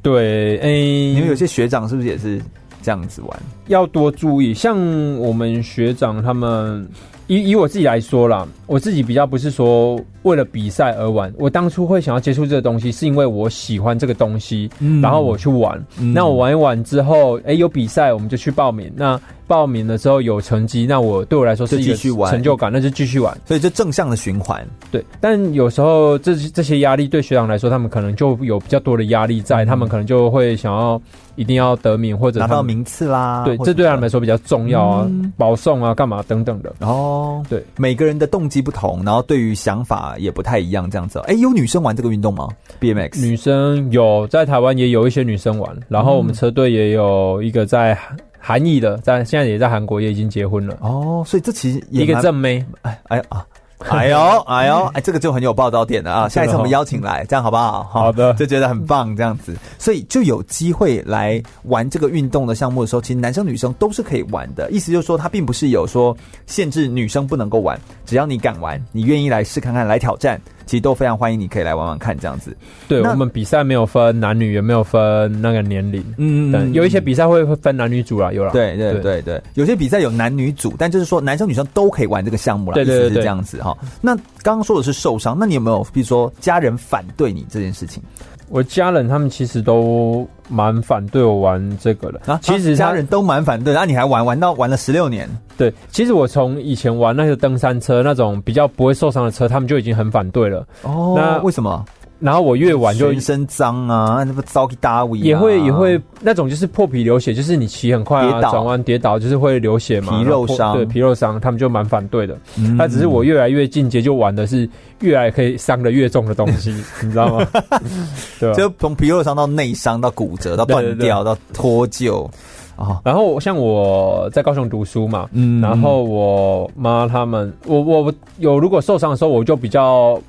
[0.01, 2.41] 对，哎，你们有些学长是不是也是
[2.81, 3.39] 这样子玩？
[3.67, 4.77] 要多注意，像
[5.17, 6.87] 我们学长他们。
[7.31, 11.33] 以以我自己来说啦，我自己比较不是说为了比赛而玩。
[11.39, 15.83] 我当初会想要接触这个东西，是因为我喜欢这个东西，嗯、然后我去玩。
[15.99, 18.91] 嗯、那我玩一玩之后，哎、欸，有比赛我们就去报名。
[18.95, 21.95] 那报名了之后有成绩，那我对我来说是一个
[22.27, 23.35] 成就感，那就继续玩。
[23.45, 25.03] 所以这正向的循环，对。
[25.19, 31.01] 但有时候这这些压力对学长来说，他们可能就有比较多的压力在，嗯、他们可能就会想要
[31.35, 33.43] 一定要得名或者拿到名次啦。
[33.43, 36.71] 对，这对他们来说比较重要啊，嗯、保送啊，干嘛等等的。
[36.81, 41.19] 哦，对，每个人的动机不同，然后对于想法也不太一样，这样子。
[41.27, 42.47] 哎，有女生玩这个运动吗
[42.79, 47.97] ？BMX 女生有，在台湾也有一些女生玩，然后我们车队也有一个在。
[48.41, 51.21] 韩裔的，在现在也在韩国，也已经结婚了哦。
[51.27, 53.45] 所以这其实一个正妹，哎哎啊，
[53.89, 56.27] 哎呦哎呦 哎，这个就很有报道点了啊。
[56.27, 57.83] 下一次我们邀请来，这样好不好？
[57.85, 64.69] 好的，就觉得很棒，这样子，所以就有机会来玩这个运动的项目的时候，其实男生女生都是可以玩的。
[64.69, 66.15] 意思就是说，它并不是有说
[66.45, 70.39] 限制女生不能够玩，只要你敢玩，你愿意来试看看，来挑战。
[70.69, 72.55] 其实都非常欢迎，你可以来玩玩看这样子。
[72.87, 75.99] 对，我们比赛没有分男女，也没有分那个年龄。
[76.17, 78.51] 嗯嗯，有一些比赛会会分男女组啦，有啦。
[78.51, 82.75] 对对对对，对，有些比赛有男女组，但就是说男生女生都可以玩这个项目啦。
[82.75, 83.75] 对对对，这样子哈。
[83.99, 88.03] 那刚刚说的是受伤，那你有没有比如说家人反对你这件事情？
[88.49, 95.29] 我家人他们其实都蛮反对我玩这个的啊，其实家人都蛮反对，那、啊、你还玩玩到玩了十六年？
[95.55, 100.65] 对，其实我从以前玩那些登山车那种比较不会受伤的车，他们就已经很反对了。
[100.83, 101.85] 哦，那为什么？
[102.19, 112.37] 然后我越玩就全身脏啊，那不糟去大尾，也会也会那种就是破皮流血，就是你骑很快啊，转弯跌倒就是会流血嘛，皮肉伤，对皮肉伤，他们就蛮反对的。
[112.77, 117.47] 那、嗯、只是我越来越进阶，就玩的是越来可以伤的越重的东西， 你知道吗？
[118.37, 122.29] 对吧，就从皮肉伤到内伤到骨折到断掉到脱臼
[122.75, 122.99] 啊。
[123.05, 130.21] 然后像我在高雄读书嘛，嗯，然后我妈他们，我我有如果受伤的时候，我就比较。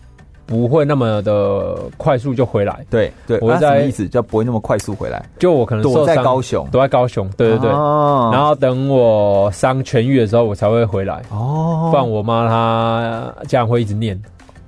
[0.51, 5.25] 不会那么的快速就回来，对对，我在什么意思就不会那么快速回来？
[5.39, 11.23] 就我可能躲在高雄，躲在高雄，对对对，哦、然后等我伤痊愈的时候，我才会回来。
[11.31, 14.21] 哦，不然我妈她家人会一直念，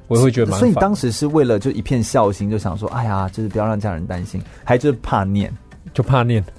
[0.06, 0.60] 我也会觉得蛮烦。
[0.60, 5.52] 所以你当时是为了就一片孝心，就想说，哎呀，就是不要让家人担心，还就是怕念。
[5.92, 6.42] 就怕念，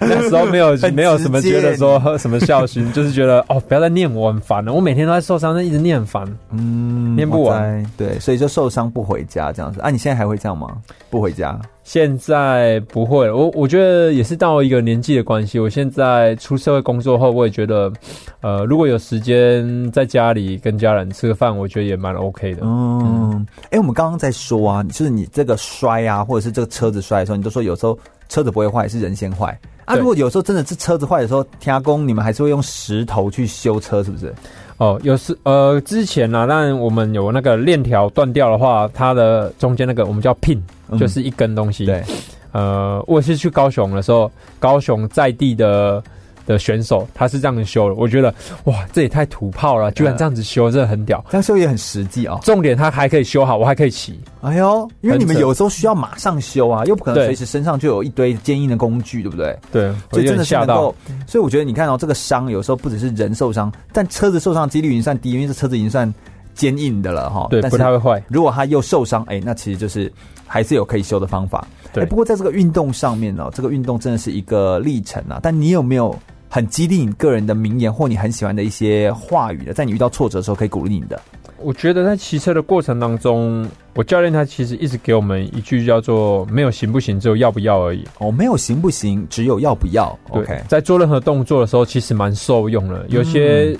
[0.00, 4.72] 那时候没有没有什么觉得说什么孝心， 就是觉得哦，不要再念我很烦了。
[4.72, 7.84] 我每天都在受伤，那一直念很烦，嗯，念不完。
[7.96, 9.90] 对，所以就受伤不回家这样子啊？
[9.90, 10.76] 你现在还会这样吗？
[11.08, 11.58] 不回家？
[11.84, 13.30] 现在不会。
[13.30, 15.60] 我我觉得也是到一个年纪的关系。
[15.60, 17.92] 我现在出社会工作后，我也觉得，
[18.40, 22.62] 呃，如果有时间在家里跟家人吃个饭，我觉得也蛮 OK 的。
[22.64, 27.96] 嗯，哎、欸，我们刚刚在说啊，就是你这个摔啊，或者是这个车子摔的时候，你都说有时候。
[28.28, 29.96] 车子不会坏，是人先坏啊！
[29.96, 34.34] 如果有时候真的是车子坏的时候，天公你们还是会用石头去修车，是不是？
[34.78, 40.60] 哦，有时呃，之前呢、啊，但我们有那个链条断掉的话，它的中间那个我们叫 pin，
[40.98, 41.84] 就是一根东西。
[41.84, 42.04] 嗯、对，
[42.52, 46.02] 呃，我是去高雄的时候，高雄在地的。
[46.46, 48.32] 的选手他是这样子修的，我觉得
[48.64, 51.22] 哇，这也太土炮了，居然这样子修，真的很屌。
[51.28, 52.38] 这样修也很实际哦。
[52.42, 54.18] 重点他还可以修好，我还可以骑。
[54.40, 59.58] 哎呦，因为你们有时候需要马上修啊，又不可能随时身上就有一堆坚硬的工具，对不对？
[59.72, 60.94] 对，所以真的是能够。
[61.26, 66.12] 所以我觉得你看到、哦、这个伤，有时候不只是人受伤，但车子受伤的几率已经算低，因为这车子已经算
[66.54, 67.48] 坚硬的了哈。
[67.50, 68.22] 对，不太会坏。
[68.28, 70.12] 如果他又受伤，哎，那其实就是
[70.46, 71.66] 还是有可以修的方法。
[71.92, 75.40] 对，不过在这个运动上面呢、哦，这个运动真的是一个历程啊。
[75.42, 76.16] 但你有没有？
[76.48, 81.20] 很激励你个人的名言，或你很喜欢的一些话语的，在你遇到挫折的时候可以鼓励你的。
[81.58, 88.04] 我觉得在骑车的过程当中，我教练他其实一直给我们一句叫做“没有行不行，只有要不要而已”。
[88.18, 90.16] 哦，没有行不行，只有要不要。
[90.32, 93.06] 对 OK，在做任何动作的时候，其实蛮受用的。
[93.08, 93.76] 有些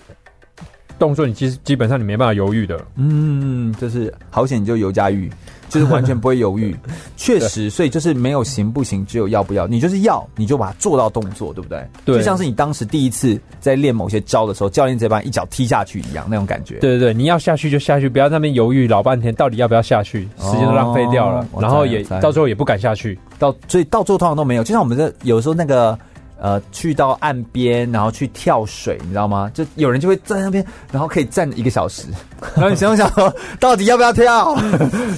[0.99, 2.80] 动作你其实基本上你没办法犹豫的。
[2.97, 5.30] 嗯，就是好险你就尤佳玉。
[5.68, 6.74] 就是完全不会犹豫，
[7.18, 9.66] 确实，所以就是没有行不行，只有要不要。
[9.66, 11.84] 你就是要，你就把它做到动作，对不对？
[12.05, 16.76] 对，就像是你当时第一次在练某些招的时候，教练直接把你一脚踢下去一样，那种感觉。
[16.78, 24.62] 对对对，你要下去就下去，不要在那边犹豫老半天，到底要不要下去，时间都浪费掉了，哦、然后也到最后也不敢下去，到所以到最后通常都没有。
[24.62, 25.99] 就像我们这有时候那个。
[26.47, 29.51] 呃，去到岸边，然后去跳水，你知道吗？
[29.53, 32.07] 就有人就会站在那边，然后可以站一个小时。
[32.55, 34.55] 然后你想想说，到底要不要跳？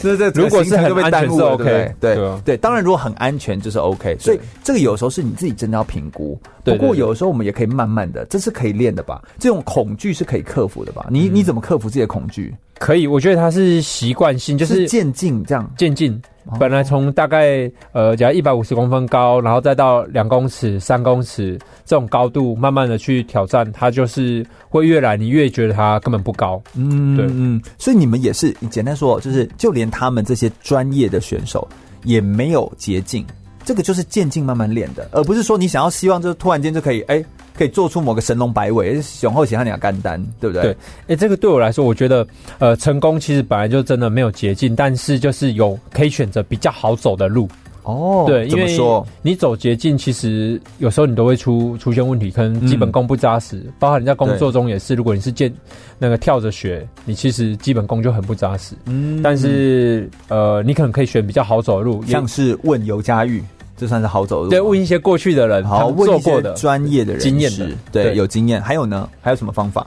[0.00, 2.16] 对对，如果是很安全是 OK，对
[2.46, 4.16] 对，当然如果很安全就是 OK。
[4.18, 6.40] 所以这个有时候是你自己真的要评估。
[6.64, 9.22] 不过有时候我们也可以慢慢的，这是可以练的吧？
[9.38, 11.08] 这种恐惧是可以克服的吧？
[11.10, 12.54] 你你怎么克服自己的恐惧？
[12.78, 16.20] 可以，我觉得他是习惯性，就是渐进这样，渐进。
[16.58, 26.62] 本来从大概呃，假如一百五十公分高，然后再到两公尺、三公尺这种高度，慢慢的去挑战，它就是会越来你越觉得它根本不高。
[26.74, 31.68] 嗯，对，嗯，所以你们也是，你简单说，就是就连他们这些专业的选手
[32.04, 33.26] 也没有捷径，
[33.62, 37.22] 这个就是渐进慢慢练的，而不是说你想要希望就突然间就可以哎。
[37.58, 40.62] 可以做出某个神龙摆尾，雄厚显汉两干单，对不对？
[40.62, 40.76] 对，哎、
[41.08, 42.24] 欸，这个对我来说，我觉得，
[42.60, 47.48] 呃，成功其实本来就真的没有捷径，但是就是有可以选择比较好走的路。
[47.82, 54.94] 哦，对，因为说你走捷径，其实有时候你都会出出现问题，可能基本功不扎实，嗯、包括你在工作中也是。
[54.94, 55.50] 如果你是健
[55.98, 58.74] 那个跳着学，你其实基本功就很不扎实。
[58.84, 63.42] 嗯，但是呃，你可能可以选比较好走的路，像是问尤佳玉。
[63.78, 64.50] 这算是好走的路。
[64.50, 68.60] 对，问一些过去的人，好做过的专业的人经验的，对，对有经验。
[68.60, 69.08] 还有呢？
[69.22, 69.86] 还有什么方法？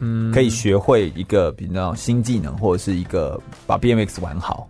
[0.00, 4.66] 嗯，可以学会一个比较新技能，或者是一个把 BMX 玩好。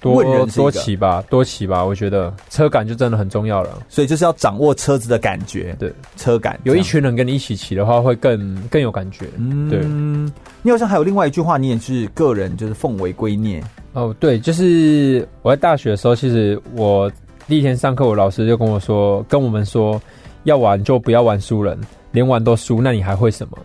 [0.00, 1.84] 多多骑吧，多骑吧。
[1.84, 3.78] 我觉得车感就真的很重要了。
[3.88, 6.58] 所以就是要掌握车子的感觉，对，车感。
[6.64, 9.26] 有一群人跟你一起骑的话，会更更有感觉。
[9.36, 9.78] 嗯，对。
[10.60, 13.62] 你好像还有另外一句话，你也是个人就是奉为圭臬。
[13.92, 17.08] 哦，对，就是我在大学的时候，其实我。
[17.52, 20.00] 第一天上课，我老师就跟我说：“跟我们说，
[20.44, 21.78] 要玩就不要玩输人，
[22.10, 23.58] 连玩都输，那你还会什么？”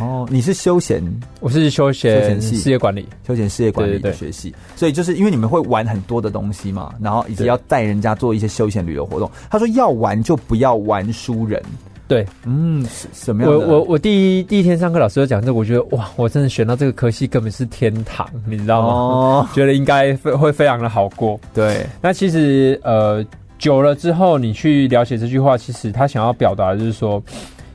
[0.00, 1.04] 哦，你是休闲，
[1.40, 9.30] 我是休闲系事业管理，休闲事业管理的学系，所以就是因为你们会玩很多的东西嘛，然后以及要带人家做一些休闲旅游活动。
[9.50, 11.62] 他说要玩就不要玩输人。
[12.06, 12.84] 对，嗯，
[13.14, 13.50] 什么样？
[13.50, 18.88] 我我我第一第一天上课，老师就讲这个，我觉得哇，我真的选到这个科系根本是天堂，你知道吗？
[18.88, 21.40] 哦， 觉得应该会会非常的好过。
[21.54, 23.24] 对，那其实呃
[23.58, 27.22] 久了之后，你去了解这句话，其实他想要表达的就是说，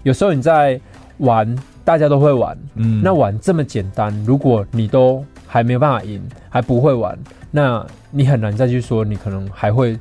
[0.04, 0.80] 有时候你在
[1.18, 7.18] 玩，大家都会玩，嗯，那玩这么简单，如果你都还没有办法赢，还不会玩，
[7.50, 9.98] 那你很难再去说你可能还会。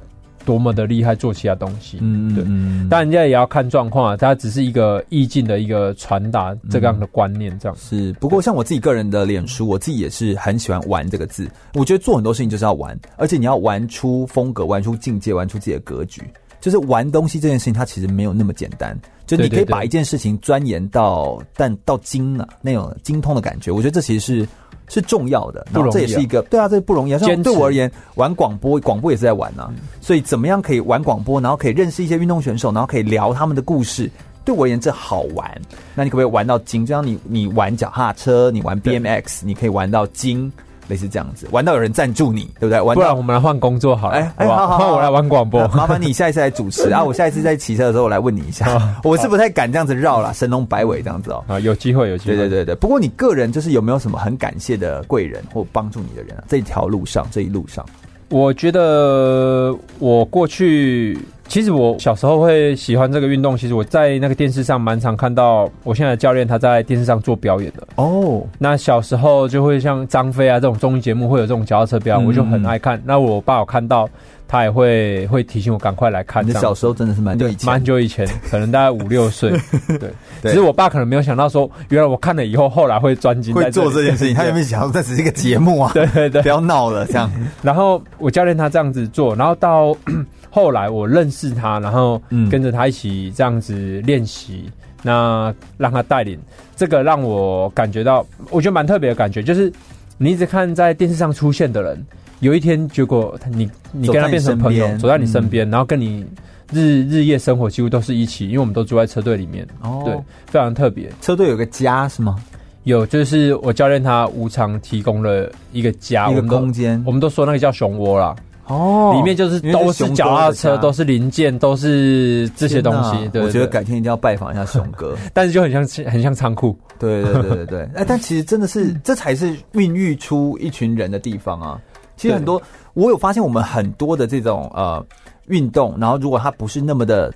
[0.49, 2.42] 多么的厉害，做其他东西，嗯，对，
[2.88, 4.16] 但人家也要看状况啊。
[4.16, 8.12] 它只是一个意境的一个传达，这样的观念，这样、嗯、是。
[8.14, 11.46] 不过，像我自己个人的脸书，我自己也是很喜欢玩这个字。
[11.74, 16.22] 我觉得做很多事情就是要玩，而且你要玩出风格，玩出境界，玩出自己的格局。
[16.62, 18.99] 就是玩东西这件事情，它其实没有那么简单。
[19.26, 23.70] 就你可以把一件事情钻研到，但到精啊，那种精通的感觉。
[23.70, 24.49] 我觉得这其实是。
[24.89, 27.18] 是重要的，然后这也是一个对啊，这不容易啊。
[27.18, 29.72] 像对我而言，玩广播，广播也是在玩啊。
[30.01, 34.11] 所以怎么样可以玩广播，然后可以认识一些运动选手，然后可以聊他们的故事，
[34.45, 35.51] 对我而言这好玩。
[35.95, 36.84] 那你可不可以玩到精？
[36.86, 40.51] 就像你你玩脚踏车，你玩 BMX，你可以玩到精。
[40.89, 42.80] 类似这样子，玩到有人赞助你，对不对？
[42.80, 44.16] 玩不然我们来换工作好了。
[44.16, 45.66] 哎哎，好好，换我来玩广播。
[45.68, 47.05] 麻烦你下一次来主持 啊！
[47.05, 48.66] 我下一次在骑车的时候，我来问你一下。
[49.05, 51.45] 我是不太敢这样子绕了，神龙摆尾这样子哦。
[51.47, 52.36] 啊，有机会，有机会。
[52.36, 52.74] 对对对对。
[52.74, 56.45] 不过你个人就是有没有什么很感谢的贵人或帮助你的人啊？
[56.49, 57.84] 这条路上，这一路上，
[58.29, 61.18] 我觉得我过去。
[61.49, 63.57] 其实我小时候会喜欢这个运动。
[63.57, 67.89] 其实我在那个电视上蛮常看到，我现在的教练他在电视上做表演的。
[67.95, 73.03] 哦，那小时候就会像张飞啊这种综艺节目会有这种脚踏车表演，我就很爱看。
[73.03, 74.07] 那我爸有看到，
[74.49, 76.44] 他也会会提醒我赶快来看。
[76.44, 79.51] 你小时候真的是蛮久以前，蛮久以前，可能大概五六岁。
[80.01, 80.11] 对，
[80.42, 84.34] 只是我爸可能没有想到说，原来我看了以后，后来会专精会做这件事情。
[84.34, 85.92] 他有没有想到这只是一个节目啊？
[85.94, 87.30] 对 对对，不要闹了这样。
[87.62, 89.96] 然后我教练他这样子做，然后到。
[90.51, 92.20] 后来我认识他，然后
[92.51, 94.72] 跟着他一起这样子练习，嗯、
[95.03, 96.40] 那让他带领，
[96.74, 99.70] 这个让我感觉到，我觉得蛮特别的感觉，就是
[100.16, 102.05] 你一直看在电视上出现的人，
[102.41, 106.24] 有一天结果你你跟他变成朋友，走在你身边，嗯、然后跟你
[106.72, 110.14] 日日夜生活几乎都是一起，因为我们都住在车队里面，哦，对，
[110.47, 111.11] 非常特别。
[111.20, 112.36] 车队有个家是吗？
[112.84, 118.34] 有，就是我教练他无偿提供了一个家，一个空间，我们都说那个叫熊窝啦。
[118.66, 123.28] 哦，里面就是都是脚踏车，都是零件，都是这些东西。
[123.30, 126.78] 对，我觉得改天一定要拜访一下熊哥， 但是就很像很像仓库。
[126.99, 131.80] 对对对对对，哎，但其实真的是这才是孕育出一群人的地方啊。
[132.19, 132.61] 其实很多，
[132.93, 135.03] 我有发现我们很多的这种呃
[135.47, 137.33] 运动，然后如果它不是那么的。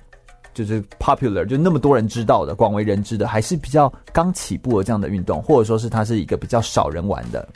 [0.55, 7.47] 就是 popular，就那么多人知道的，广为人知的，还是比较刚起步的这样的运动，或者说是它是一个比较少人玩的。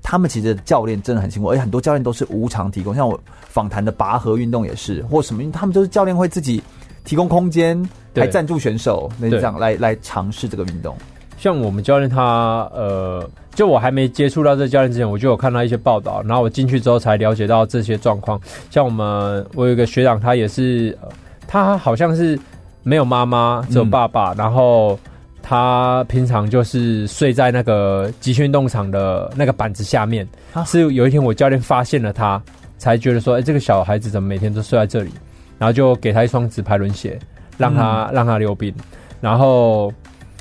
[0.00, 2.94] 他们其实教练真的很辛苦，而且很多教练都是无偿提供。
[2.94, 6.62] 像我访谈的拔河运动也是，或什么，因为他们就是教练会自己
[7.04, 7.76] 提供空间，
[8.14, 10.96] 来赞助选手，那这样来来尝试这个运动。
[11.40, 18.40] 像我们教练他，呃，就我还没接触到这教练之前，我就有看到一些报道，然后我进去之后才了解到这些状况。
[18.70, 20.96] 像我们，我有一个学长，他也是。
[21.02, 21.08] 呃
[21.52, 22.38] 他好像是
[22.84, 24.32] 没有妈妈，只有爸爸。
[24.34, 24.96] 嗯、然后
[25.42, 30.24] 他平常就是睡在那个极限运动场的那个板子下面。
[30.52, 32.40] 啊、是有一天我教练发现了他，
[32.78, 35.10] 才觉得说：“哎、欸，这个小孩子怎么每天都睡在这里？”
[35.58, 37.18] 然后就给他一双直排轮鞋，
[37.58, 38.72] 让他、嗯、让他溜冰。
[39.20, 39.92] 然后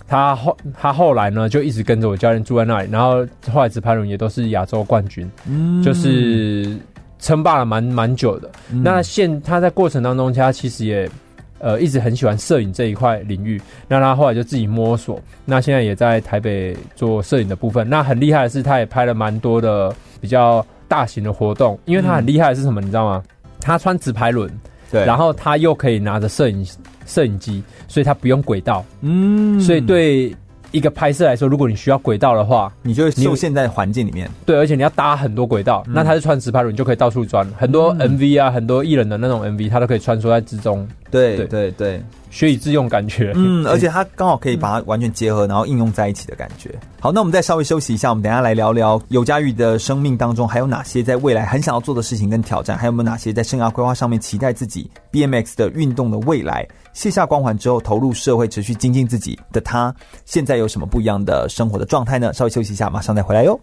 [0.10, 2.90] 他后他后来呢，就一直跟着我教练住在那里。
[2.92, 6.76] 然后后来直排轮也都是亚洲冠军，嗯，就是。
[7.22, 11.10] 称霸了蛮蛮久的，嗯、那现他在过程当中，他其实也
[11.58, 13.62] 呃一直很喜欢摄影这一块领域。
[13.90, 17.90] 那他后来就自己摸索，那现在也在台北做摄影的部分。
[17.90, 21.78] 那很厉害的是，他也拍了蛮多的比较大型的活动。
[21.84, 23.22] 因为他很厉害的是什么，你知道吗？
[23.60, 24.50] 他穿直排轮，
[24.90, 26.66] 对，然后他又可以拿着摄影
[27.10, 30.34] 摄影机，所以它不用轨道，嗯，所以对。
[30.72, 34.30] 一个拍摄来说，如果你需要轨道的话，你就会受限在环境里面。
[34.46, 37.44] 对，而且你要搭很多轨道，嗯、那它是穿直拍轮，你就可以到处钻。
[37.58, 40.88] 很多 MV 啊，嗯、很多艺人的那种 MV，它都可以穿梭在之中。
[41.10, 43.34] 对对对，对学以致用感觉。
[43.36, 46.74] 嗯， 而且它刚好可以把它完全结合，然后应用在一起的感觉。
[47.00, 56.68] 好，那我们再稍微休息一下，我们等一下来聊聊有佳玉的生命当中还有哪些在未来很想要做的事情跟挑战，还有没有哪些在生涯规划上面期待自己 BMX 的运动的未来。
[56.94, 59.94] 卸下光环之后，投入社会，持续精进自己的他，
[60.26, 62.34] 现在有什么不一样的生活的状态呢？
[62.34, 63.60] 稍微休息一下，马上再回来哟。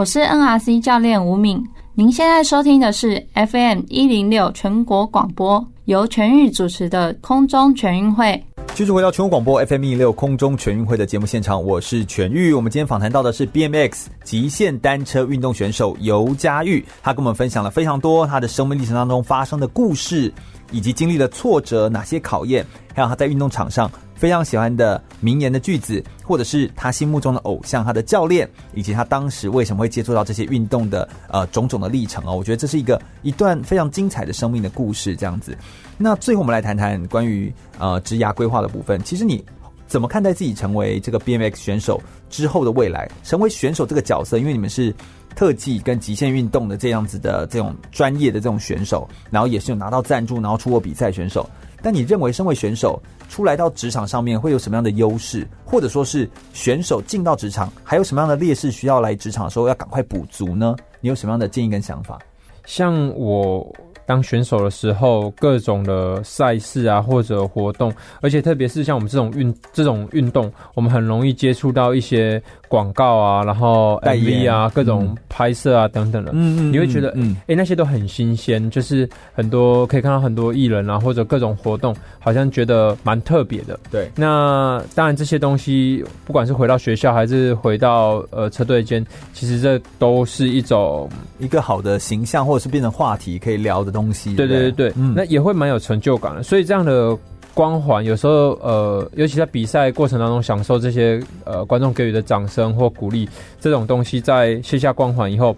[0.00, 1.62] 我是 NRC 教练吴敏。
[1.92, 8.42] 您现在收听的是 FM 一零六全国广播，由全域主持的空中全运会。
[8.72, 12.54] 继续回到全国广播 FM 一零六空中全运会的节目现场，我是全域。
[12.54, 20.32] 我们今天访谈到的是 BMX 极限单车运动选手尤佳玉，他跟我们分享了非常多他的生命历程当中发生的故事，
[20.70, 22.64] 以及经历了挫折哪些考验，
[22.94, 23.90] 还有他在运动场上。
[24.14, 35.56] 非常喜欢的名言的句子，或者是他心目中的偶像，他的教练，以及他当时为什么会接触到这些运动的呃种种的历程哦，我觉得这是一个一段非常精彩的生命的故事，这样子。
[35.96, 39.02] 那最后我们来谈谈关于呃职涯规划的部分。
[39.02, 39.42] 其实你
[39.86, 41.98] 怎么看待自己成为这个 BMX 选手
[42.28, 43.10] 之后的未来？
[43.24, 44.94] 成为选手这个角色，因为你们是
[45.34, 51.48] 特技跟极限运动的这样子的这种专业的这种选手，然后也是有拿到赞助，然后出过比赛选手。
[51.82, 60.76] 但你认为，身为选手出来到职场上面会有什么样的优势，或者说是选手进到职场还有什么样的劣势，需要来职场的时候要赶快补足呢？
[61.00, 62.18] 你有什么样的建议跟想法？
[62.64, 63.66] 像我。
[64.06, 76.30] 当选手的时候，各种的赛事啊，或者活动，而且特别是像我们这种运这种运动，我们很容易接触到一些广告啊，然后 MV 啊，各种拍摄啊、嗯、等等的。
[76.32, 83.78] 嗯嗯，你会觉得，嗯，哎、欸，那些都很新鲜，就是很多可以看到很多艺人啊，或者各种活动，好像觉得蛮特别的。
[83.90, 91.10] 对，那当然这些东西，不管是回到学校还是回到呃车队间，其实这都是一种
[91.40, 94.00] 一个好的形象，或者是变成话题可以聊的东西。
[94.00, 96.42] 东西对对对对，嗯，那也会蛮有成就感的。
[96.42, 97.14] 所以这样的
[97.60, 103.28] 光环，有时候呃，尤其在比赛过程当中，享受这些呃观众给予的掌声或鼓励，
[103.60, 105.54] 这种东西在卸下光环以后，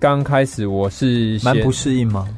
[0.00, 2.28] 刚开始我是蛮不适应吗？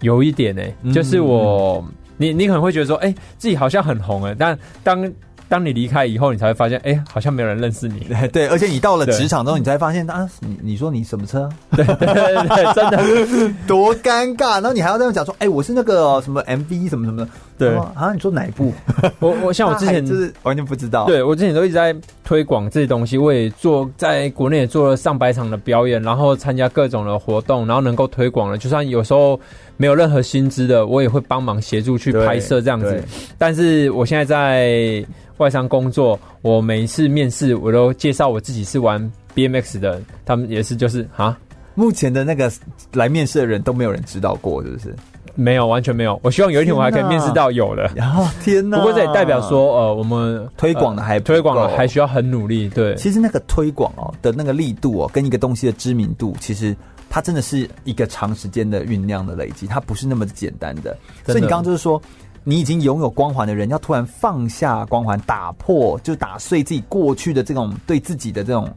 [0.00, 5.08] 有一点呢、欸，就是我，嗯、你你可能会觉得说，哎、欸，自己好像很红哎，但当。
[5.48, 8.06] 当你离开以后，你才会发现，哎、欸，好像没有人认识你。
[8.32, 11.48] 对，而且你到了职场之后，你才发现，啊，你你说你什么车？
[11.74, 14.52] 对对对，对，真的 多尴尬。
[14.62, 17.28] 然后你还要这样讲说，哎、欸，我是那个什么 MV 什么什么的。
[17.68, 18.72] 对啊，你说哪一部？
[19.20, 21.06] 我我像我之前就是完全不知道。
[21.06, 21.94] 对，我之前都一直在
[22.24, 28.58] 推广这些东西，我也做在国内也做了上百场的表演，然后参加各种的活动，然后能够推广了。
[28.58, 29.38] 就算有时候
[29.76, 33.02] 没有任何薪资的，我也会帮忙协助去拍摄这样子。
[33.38, 35.04] 但是我现在在。
[35.40, 41.34] 外商工作，我每一次面试，我都介绍我自己是玩 BMX 的，他们也是就是啊，
[41.74, 42.52] 目前的那个
[42.92, 44.94] 来面试的人都没有人知道过，是不是？
[45.40, 46.20] 没有，完全没有。
[46.22, 47.90] 我希望有一天我还可以面试到有的。
[47.94, 48.76] 然后天哪！
[48.76, 52.68] 不过这也代表说，呃，我们推广的还、呃、推广了还需要很努力。
[52.68, 56.76] 对，其实那个推广哦的那个力度哦，跟一个东西的知名度，其实
[57.08, 60.94] 它真的是一个长时间的酝酿的累积，它不是那么简单的。
[61.24, 62.00] 所以你刚刚就是说，
[62.44, 68.68] 你已经拥有光环的人，要突然放下光环，打破就打碎自己过去的这种对自己的这种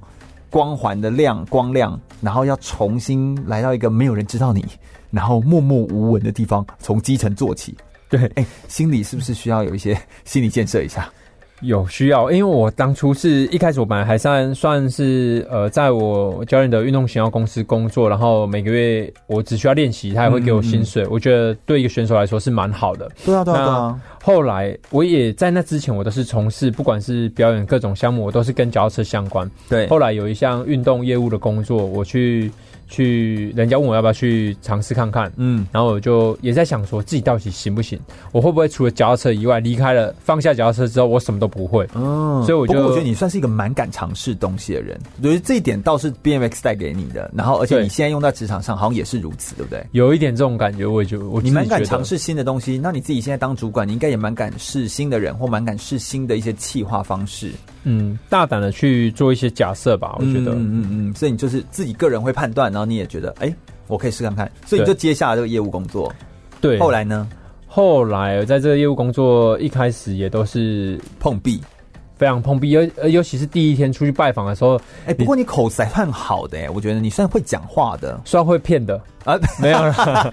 [0.49, 4.65] 光环的亮光亮，然后要重新来到一个没有人知道你。
[5.13, 7.75] 然后默默无闻的地方，从基层做起。
[8.09, 11.07] 对，哎，心里是不是需要有一些心理建设一下？
[11.61, 21.03] 有需要，因为我当初是一开始我本来还算算是呃，在我教练的运动型号公司工作，然后每个月我只需要练习，他也会给我薪水。
[21.03, 23.09] 嗯嗯，我觉得对一个选手来说是蛮好的。
[23.23, 24.01] 对啊，对啊，对啊。
[24.21, 29.49] 后来我也在那之前，我都是从事不管是表演各种项目，我都是跟脚踏车相关。
[29.69, 29.87] 对。
[29.87, 32.51] 后来有一项运动业务的工作，我去。
[32.87, 37.99] 去，人家问我要不要去尝试看看，嗯，然后我就也在想说自己到底行不行，
[38.31, 49.85] 我会不会除了脚踏车以外，离开了放下脚踏车之后，我什么都不会，嗯，所以我就我觉得你算是一个蛮敢尝试东西的人，我觉得这一点倒是 BMX 带给你的，然后而且你现在用在职场上好像也是如此，对不对？
[49.91, 57.51] 有一点这种感觉，我也觉得我你蛮敢尝试新的东西，那你自己现在当主管，你应该也蛮敢试新的人，或蛮敢试新的一些企划方式。
[57.85, 63.55] 嗯，大胆的去做一些假设吧，我觉得，嗯嗯嗯，所以你就是自己个人会判断，然后你也觉得，哎、欸，
[63.87, 66.11] 我可以试看看，所以你就接下了这个业务工作。
[66.59, 67.29] 对，后来呢？
[67.67, 71.61] 后来在这个业务工作一开始也都是碰壁。
[72.23, 79.91] 非常碰壁，尤尤其是第一天出去拜访的时候，哎、欸，不过你口才算好的哎、欸，我觉得你算会讲话的，算会骗的啊， 没有了。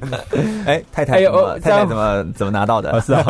[0.67, 2.93] 哎、欸，太太怎么、欸、太太怎么怎么拿到的？
[2.93, 3.25] 哦、是啊，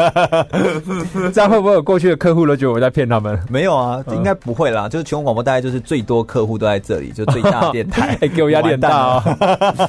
[1.33, 3.41] 这样会不会有过去的客户都觉得我在骗他们？
[3.49, 4.91] 没有啊，应该不会啦。
[4.91, 8.15] 就是全国广播大概就是最多客户都在这里，就最大的电台。
[8.29, 9.83] 给我压力很大啊、哦。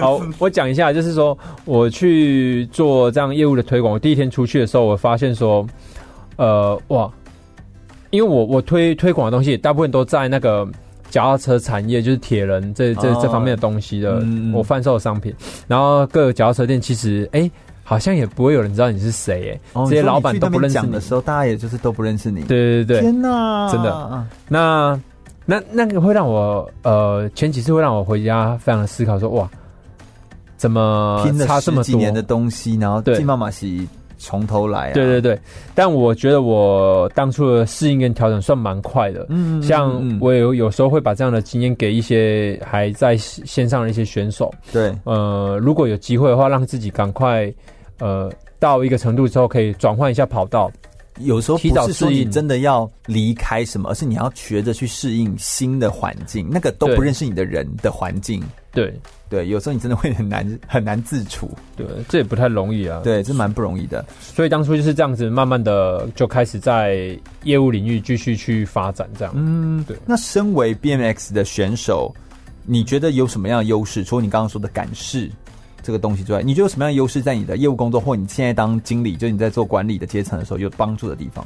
[0.00, 5.64] 好，我讲一下，就是说我去做这样业务的推广，我第一天出去的时候，我发现说，
[6.34, 7.08] 呃，哇。
[8.10, 10.66] 因为我我推推广的东西，大部分都在那个
[11.10, 15.34] 脚踏车产业，就是铁人这这这方面的东西的，我贩售的商品。
[15.66, 17.50] 然后各个脚踏车店其实，哎、欸，
[17.84, 22.42] 好像也不会有人知道你是谁，哎、哦，这些老板都不认识的时候，大家也就是都不认识你。
[22.42, 24.26] 对对对，天哪，真的。
[24.48, 24.98] 那
[25.44, 29.50] 那那个会让我呃，前几次会让我回家非常的思考说，说哇，
[30.56, 33.88] 怎么差这么多年的东西，然后进妈妈西。
[34.18, 34.92] 从头来啊！
[34.92, 35.38] 对对对，
[35.74, 39.24] 但我觉得我当初的适应跟调整算蛮快的。
[39.30, 44.52] 嗯，像我有有时候会把这样的经验给一些还在线上的一些选手。
[44.72, 47.50] 对，呃，如果有机会的话，让自己赶快
[47.98, 50.70] 呃到一个程度之后，可以转换一下跑道。
[51.20, 58.40] 有时候不是说你真的要离开什么，而是你要学着去适应新的环境，那个都不认识你的人的环境。
[58.70, 58.94] 对
[59.28, 61.50] 对，有时候你真的会很难很难自处。
[61.76, 63.00] 对，这也不太容易啊。
[63.04, 64.04] 对，这蛮不容易的。
[64.18, 69.34] 所以当初就是这样子，慢慢的就开始在业务领域继续去发展，这样。
[69.36, 69.96] 嗯，对。
[70.06, 72.14] 那身为 BMX 的选手，
[72.64, 74.02] 你觉得有什么样的优势？
[74.02, 75.30] 除了你刚刚说的感试
[75.82, 81.44] 这个东西之外，你觉得有什么样的优势在你的业务工作，或你现在当经理，就你在做管理的阶层的时候有帮助的地方？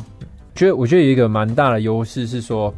[0.55, 2.73] 觉得我觉得有一个蛮大的优势是说。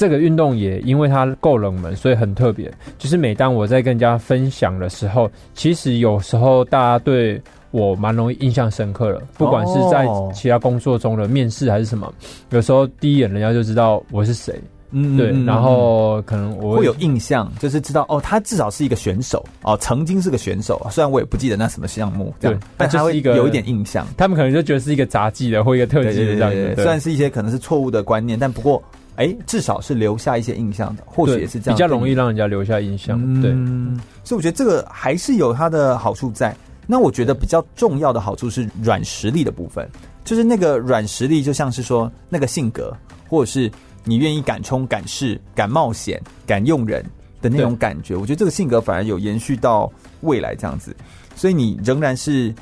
[0.00, 2.72] 这个运动也因为它够冷门，所以很特别。
[2.96, 7.38] 就是每当我在跟人家分享的时候，其实有时候大家对
[7.70, 12.10] 我蛮容易印象深刻的，不管是在其他工作中的面试还是什么，
[12.48, 14.58] 有时候第一眼人家就知道我是谁。
[14.92, 15.30] 嗯，对。
[15.44, 20.80] 然后可能我会，有印象，就是知道哦，他至少是一个选手哦，曾经是个选手。
[20.90, 24.06] 虽然我也不记得那什么项目，对，但他会有一点印象。
[24.16, 26.74] 他们可能就觉得是一个杂技的或一个特技的这样子。
[26.76, 28.82] 虽然是一些可能是错误的观念，但不过。
[29.16, 33.18] 哎，至少是留下一些印象的，或许也是这样，比较容易让人家留下印象。
[33.42, 36.56] 对，嗯，所以我觉得这个还是有它的好处在。
[36.86, 39.88] 那我觉得比较重要的好处是软实力的部分，
[40.24, 42.96] 就是那个软实力，就像是说那个性格，
[43.28, 43.70] 或者是
[44.04, 47.04] 你愿意敢冲、敢试、敢冒险、敢用人
[47.42, 48.16] 的那种感觉。
[48.16, 49.90] 我觉得这个性格反而有延续到
[50.22, 50.96] 未来这样子，
[51.36, 52.54] 所以你仍然是。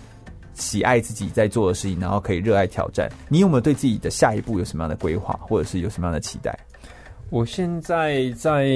[0.59, 3.09] 喜爱自己在做的事情，然后可以热爱挑战。
[3.28, 6.59] 你有没有对自己的下一步有什么样的规划，或者是有什么样的期待？
[7.30, 8.68] 我现在在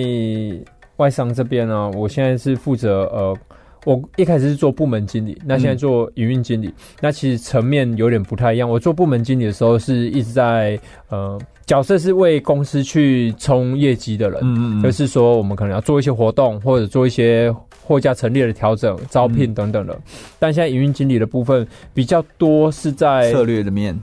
[0.97, 3.37] 外商这边呢，我现在是负责呃，
[3.85, 8.69] 我一开始是做部门经理，那现在做营运经理，那其实层面有点不太一样。
[8.69, 10.79] 我做部门经理的时候是一直在
[11.09, 11.39] 呃。
[11.67, 19.95] 角色是为公司去冲业绩的人，嗯嗯，就是说我们可能要做一些活动，或者做一些货架陈列的调整、招聘等等的。
[19.95, 20.03] 嗯、
[20.39, 23.99] 但现在营运经理的部分比较多是在策略的面，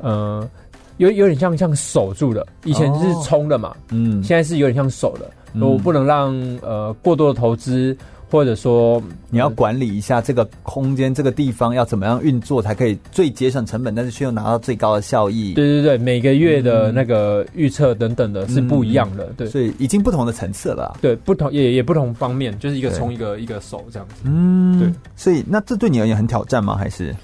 [0.00, 0.48] 呃，
[0.96, 5.30] 有有点像像守住的，以前是冲的嘛，嗯、哦，现在是有点像守的。
[5.54, 7.96] 嗯、我不能让呃过多的投资。
[8.30, 15.54] 或者说，你要管理一下这个空间，这个地方要怎么样运作才可以最节省成本，但是却又拿到最高的效益？
[15.54, 20.96] 对对对，每个月的那个预测等等的是不一样的，嗯、对，所以已经不同的层次了。
[21.00, 24.14] 对，不同也也不同方面，就是一个从一个一个手这样子。
[24.24, 24.92] 嗯，对。
[25.14, 26.76] 所以那这对你而言很挑战吗？
[26.76, 27.14] 还是？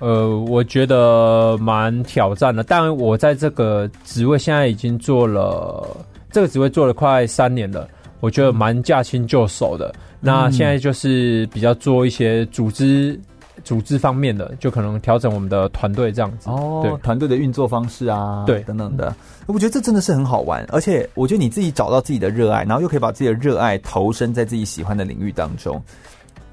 [0.00, 2.64] 呃，我觉得蛮挑战的。
[2.64, 5.96] 当然，我在这个职位现在已经做了
[6.32, 7.88] 这个职位做了快三年了，
[8.22, 9.92] 我觉得蛮驾轻就熟的。
[10.20, 13.18] 那现在就是比较做一些组织、
[13.64, 16.48] 组织方面的，就可能调整我们的团队这样子。
[16.48, 19.12] 哦，对，团队的运作方式啊，对，等等的。
[19.46, 25.82] 我觉得这真的是很好玩，而且我觉得你自己找到自己的热爱，然后又可以把自己的热爱投身在自己喜欢的领域当中，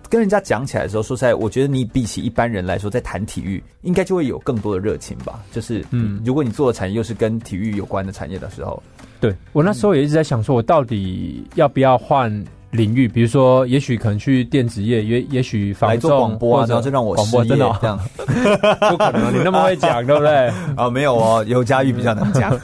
[0.10, 5.40] 跟人家讲起来的时候，说实在，我觉得你比起一般人来说，在谈体育，应该就会有更多的热情吧。
[5.52, 8.82] 就是，嗯，如果你做的产业又是跟体育有关的产业的时候，
[9.20, 12.44] 对，我那时候也一直在想，说我到底要不要换。
[12.72, 18.00] 领域，比如说，也许可能去电子业，也也许来做广播啊，然后就让我广播真的、哦、这样，
[18.92, 20.48] 不可能，你那么会讲，对不对？
[20.78, 22.56] 啊， 没有哦，尤佳玉比较能讲，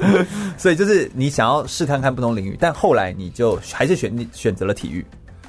[0.58, 5.02] 所以就是你想要试看看不同领域，但后来你就还是选你选择了体育，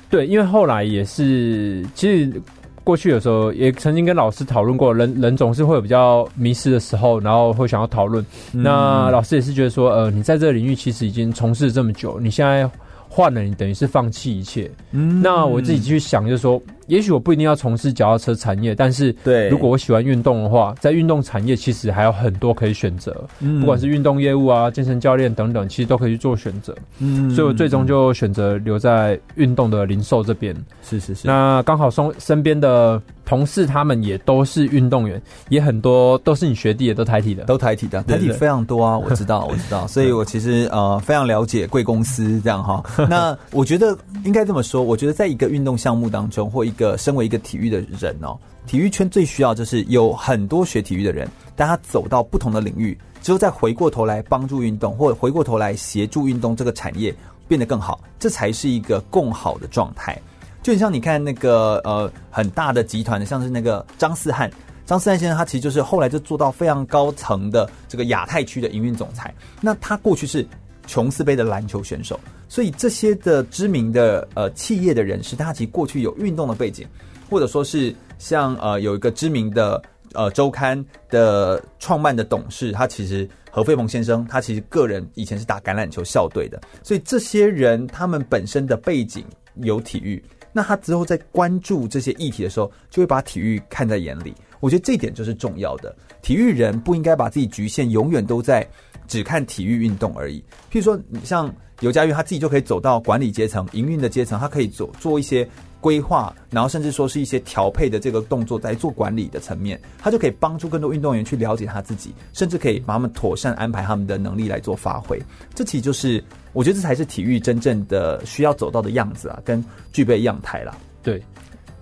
[0.10, 2.42] 对，因为后来也是，其实
[2.88, 12.70] 过去有时候也曾经跟老师讨论过，人人总是会有比较迷失的时候，然后会想要讨论，嗯、那老师也是觉得说，呃，你在这个领域其实已经从事这么久，你现在。
[13.10, 14.70] 换了，你等于是放弃一切。
[14.92, 16.62] 嗯，那我自己去想，就是说。
[16.88, 26.76] 也许我不一定要从事脚踏车产业，但是对，如果我喜欢运动的话，在运动产业其实还有很多可以选择，嗯，不管是运动业务啊、健身教练等等，其实都可以去做选择。
[27.00, 30.56] 嗯，所以我最终就选择留在运动的零售这边。
[30.84, 31.28] 是是是。
[31.28, 39.86] 那刚好身身边的同事他们也都是运动员，也很多都是你学弟，也都台体的，都台体的，台体非常多啊，我知道 我知道。
[39.88, 42.82] 所以我其实呃非常了解贵公司这样哈。
[43.10, 57.14] 那我觉得应该这么说，我觉得在一个运动项目当中或一个身为一个体育的人哦，体育圈最需要就是有很多学体育的人，当他走到不同的领域之后，再回过头来帮助运动，或者回过头来协助运动这个产业
[57.48, 60.18] 变得更好，这才是一个共好的状态。
[60.64, 64.50] 就像你看那个呃很大的集团的，像是那个张思翰，
[64.86, 69.34] 张思翰先生，他其实就是后来就做到非常高层的这个亚太区的营运总裁。
[69.62, 70.46] 那他过去是
[70.86, 72.20] 琼斯杯的篮球选手。
[72.50, 76.88] 所以这些的知名的呃企业的人士，他其实过去有运动的背景，
[77.30, 79.82] 或者说是像呃有一个知名的
[80.14, 86.60] 呃周刊的创办的董事，他其实何飞鹏先生，他其实个人以前是打橄榄球校队的。
[86.82, 89.26] 所以这些人他们本身的背景
[89.56, 94.34] 有体育，那他之后在关注这些议题的时候，就会把体育看在眼里。
[94.60, 95.96] 我觉得这一点就是重要的。
[96.22, 98.68] 体育人不应该把自己局限，永远都在
[99.08, 100.40] 只看体育运动而已。
[100.72, 101.54] 譬如说，你像。
[101.82, 105.48] 尤家玉他自己就可以走到管理阶层、营运的阶层，他可以做做一些
[105.80, 115.22] 规划，然后甚至说是一些调配的这个动作，在做管理的层面，他就可以帮助更多运动员去了解他自己，甚至可以把他们妥善安排他们的能力来做发挥。
[115.54, 116.24] 这其实就是
[116.54, 120.76] 我觉得这才是体育真正的需要走到的样子啊，跟具备样态啦。
[121.04, 121.22] 对，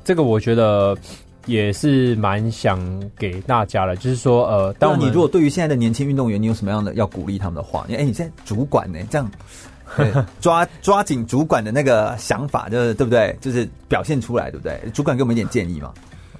[0.03, 0.97] 这个我觉得。
[1.47, 2.81] 也是蛮想
[3.19, 7.85] 给大家的，就是说，呃，当然，你如果对于现在的年轻运动员，你有什么样的要鼓励他们的话？
[7.87, 8.97] 你哎，你现在主管呢？
[9.11, 9.37] 这样对
[10.41, 13.35] 抓抓紧主管的那个想法，就是对不对？
[13.41, 14.79] 就是表现出来，对不对？
[14.93, 15.93] 主管给我们一点建议嘛？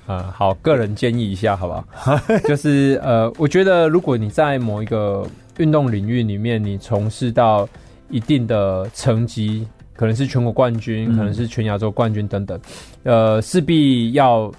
[0.08, 2.20] 呃，好，个人建议一下，好不好？
[2.48, 5.28] 就是呃，我觉得如果你在某一个
[5.58, 7.68] 运动领域里面，你从事到
[8.10, 12.60] 一定的成绩，可能是全国冠军，嗯、可能是全亚洲冠军等等，
[13.04, 14.52] 呃，势必要。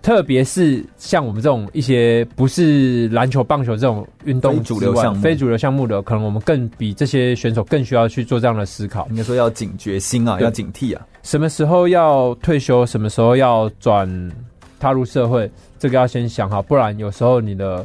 [0.00, 9.06] 特别是像我们这种一些不是篮球、棒球这种运动主流项目、非主流项目的，可能我们更比这些选手更需要去做这样的思考。
[9.10, 11.06] 应该说要警觉心啊，要警惕啊。
[11.22, 12.86] 什么时候要退休？
[12.86, 14.08] 什么时候要转
[14.80, 15.50] 踏入社会？
[15.78, 17.84] 这个要先想好，不然有时候你的。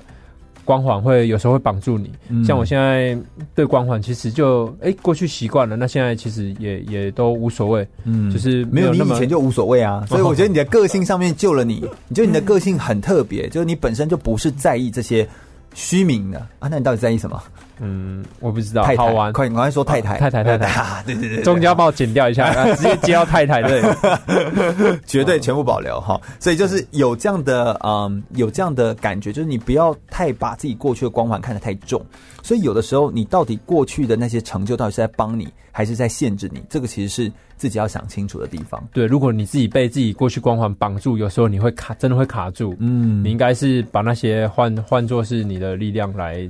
[0.66, 3.18] 光环会有时候会绑住你，嗯、像我现在
[3.54, 15.28] 对光环其实就哎、欸、过去习惯了，那现在其实也也都无所谓，嗯，就是没有没有你以前就无所谓啊， 所以我觉得你的个性上面救了你，你觉得你的个性很特别，就是你本身就不是在意这些
[15.74, 16.40] 虚名的。
[16.60, 17.42] 啊，那你到底在意什么？
[17.84, 18.84] 嗯，我不知道。
[18.84, 26.20] 太太好玩，快，你赶快说太太，太太，太太， 啊、对对对，中间要帮我剪掉一下， 直接接到太太， 对，绝对全部保留哈。
[26.40, 32.04] 所以就是有这样的，嗯，有这样的感觉，就是你不要太把自己过去的光环看得太重。
[32.42, 36.62] 所以有的时候，你到底过去的那些成就，到底是在帮你，还是在限制你？
[36.70, 38.82] 这个其实是自己要想清楚的地方。
[38.92, 42.76] 对，如果你自己被自己过去光环绑住，有时候你会卡，真的会卡住。
[42.80, 46.50] 嗯，你应该是把那些换换作是你的力量来。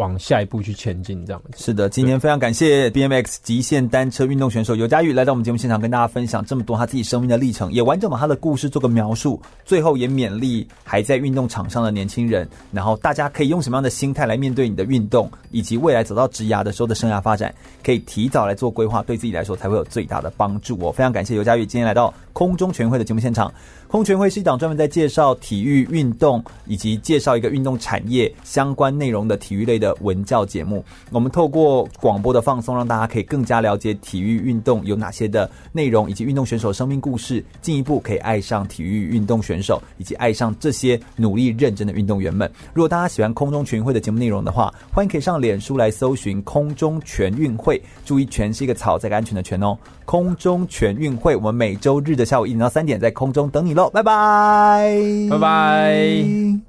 [0.00, 1.24] 往下一步去前进。
[1.26, 9.40] 这样是的，今天非常感谢 BMX 极限单车运动选手尤佳玉来到我们节目现场，跟大家分享这么多他自己生命的历程，也完整把他的故事做个描述。
[9.66, 17.54] 最后也勉励还在运动场上的年轻人，然后大家可以用什么样的心态来面对你的运动，以及未来走到职涯的时候的生涯发展，
[17.84, 20.78] 可以提早来做规划，对自己来说才会有最大的帮助。
[20.78, 23.52] 我非常感谢尤佳玉今天来到空中全会的节目现场。
[23.90, 30.84] 空全会是一档专门在介绍体育运动以及介绍一个运动产业相关内容的体育类的文教节目。
[31.10, 42.48] 我们透过广播的放松，让大家可以更加了解体育运动有哪些的内容，以及运动选手生命故事，进一步可以爱上体育运动选手，以及爱上这些努力认真的运动员们。
[42.72, 49.76] 如果大家喜欢空中全运会的节目内容的话，欢迎可以上脸书来搜寻“空中全运会”，注意“全”是一个草，这个安全的“全”哦。
[50.04, 54.92] 空中全运会，我们每周日的下午一点到三点在空中等你喽，拜拜，
[55.30, 56.60] 拜拜。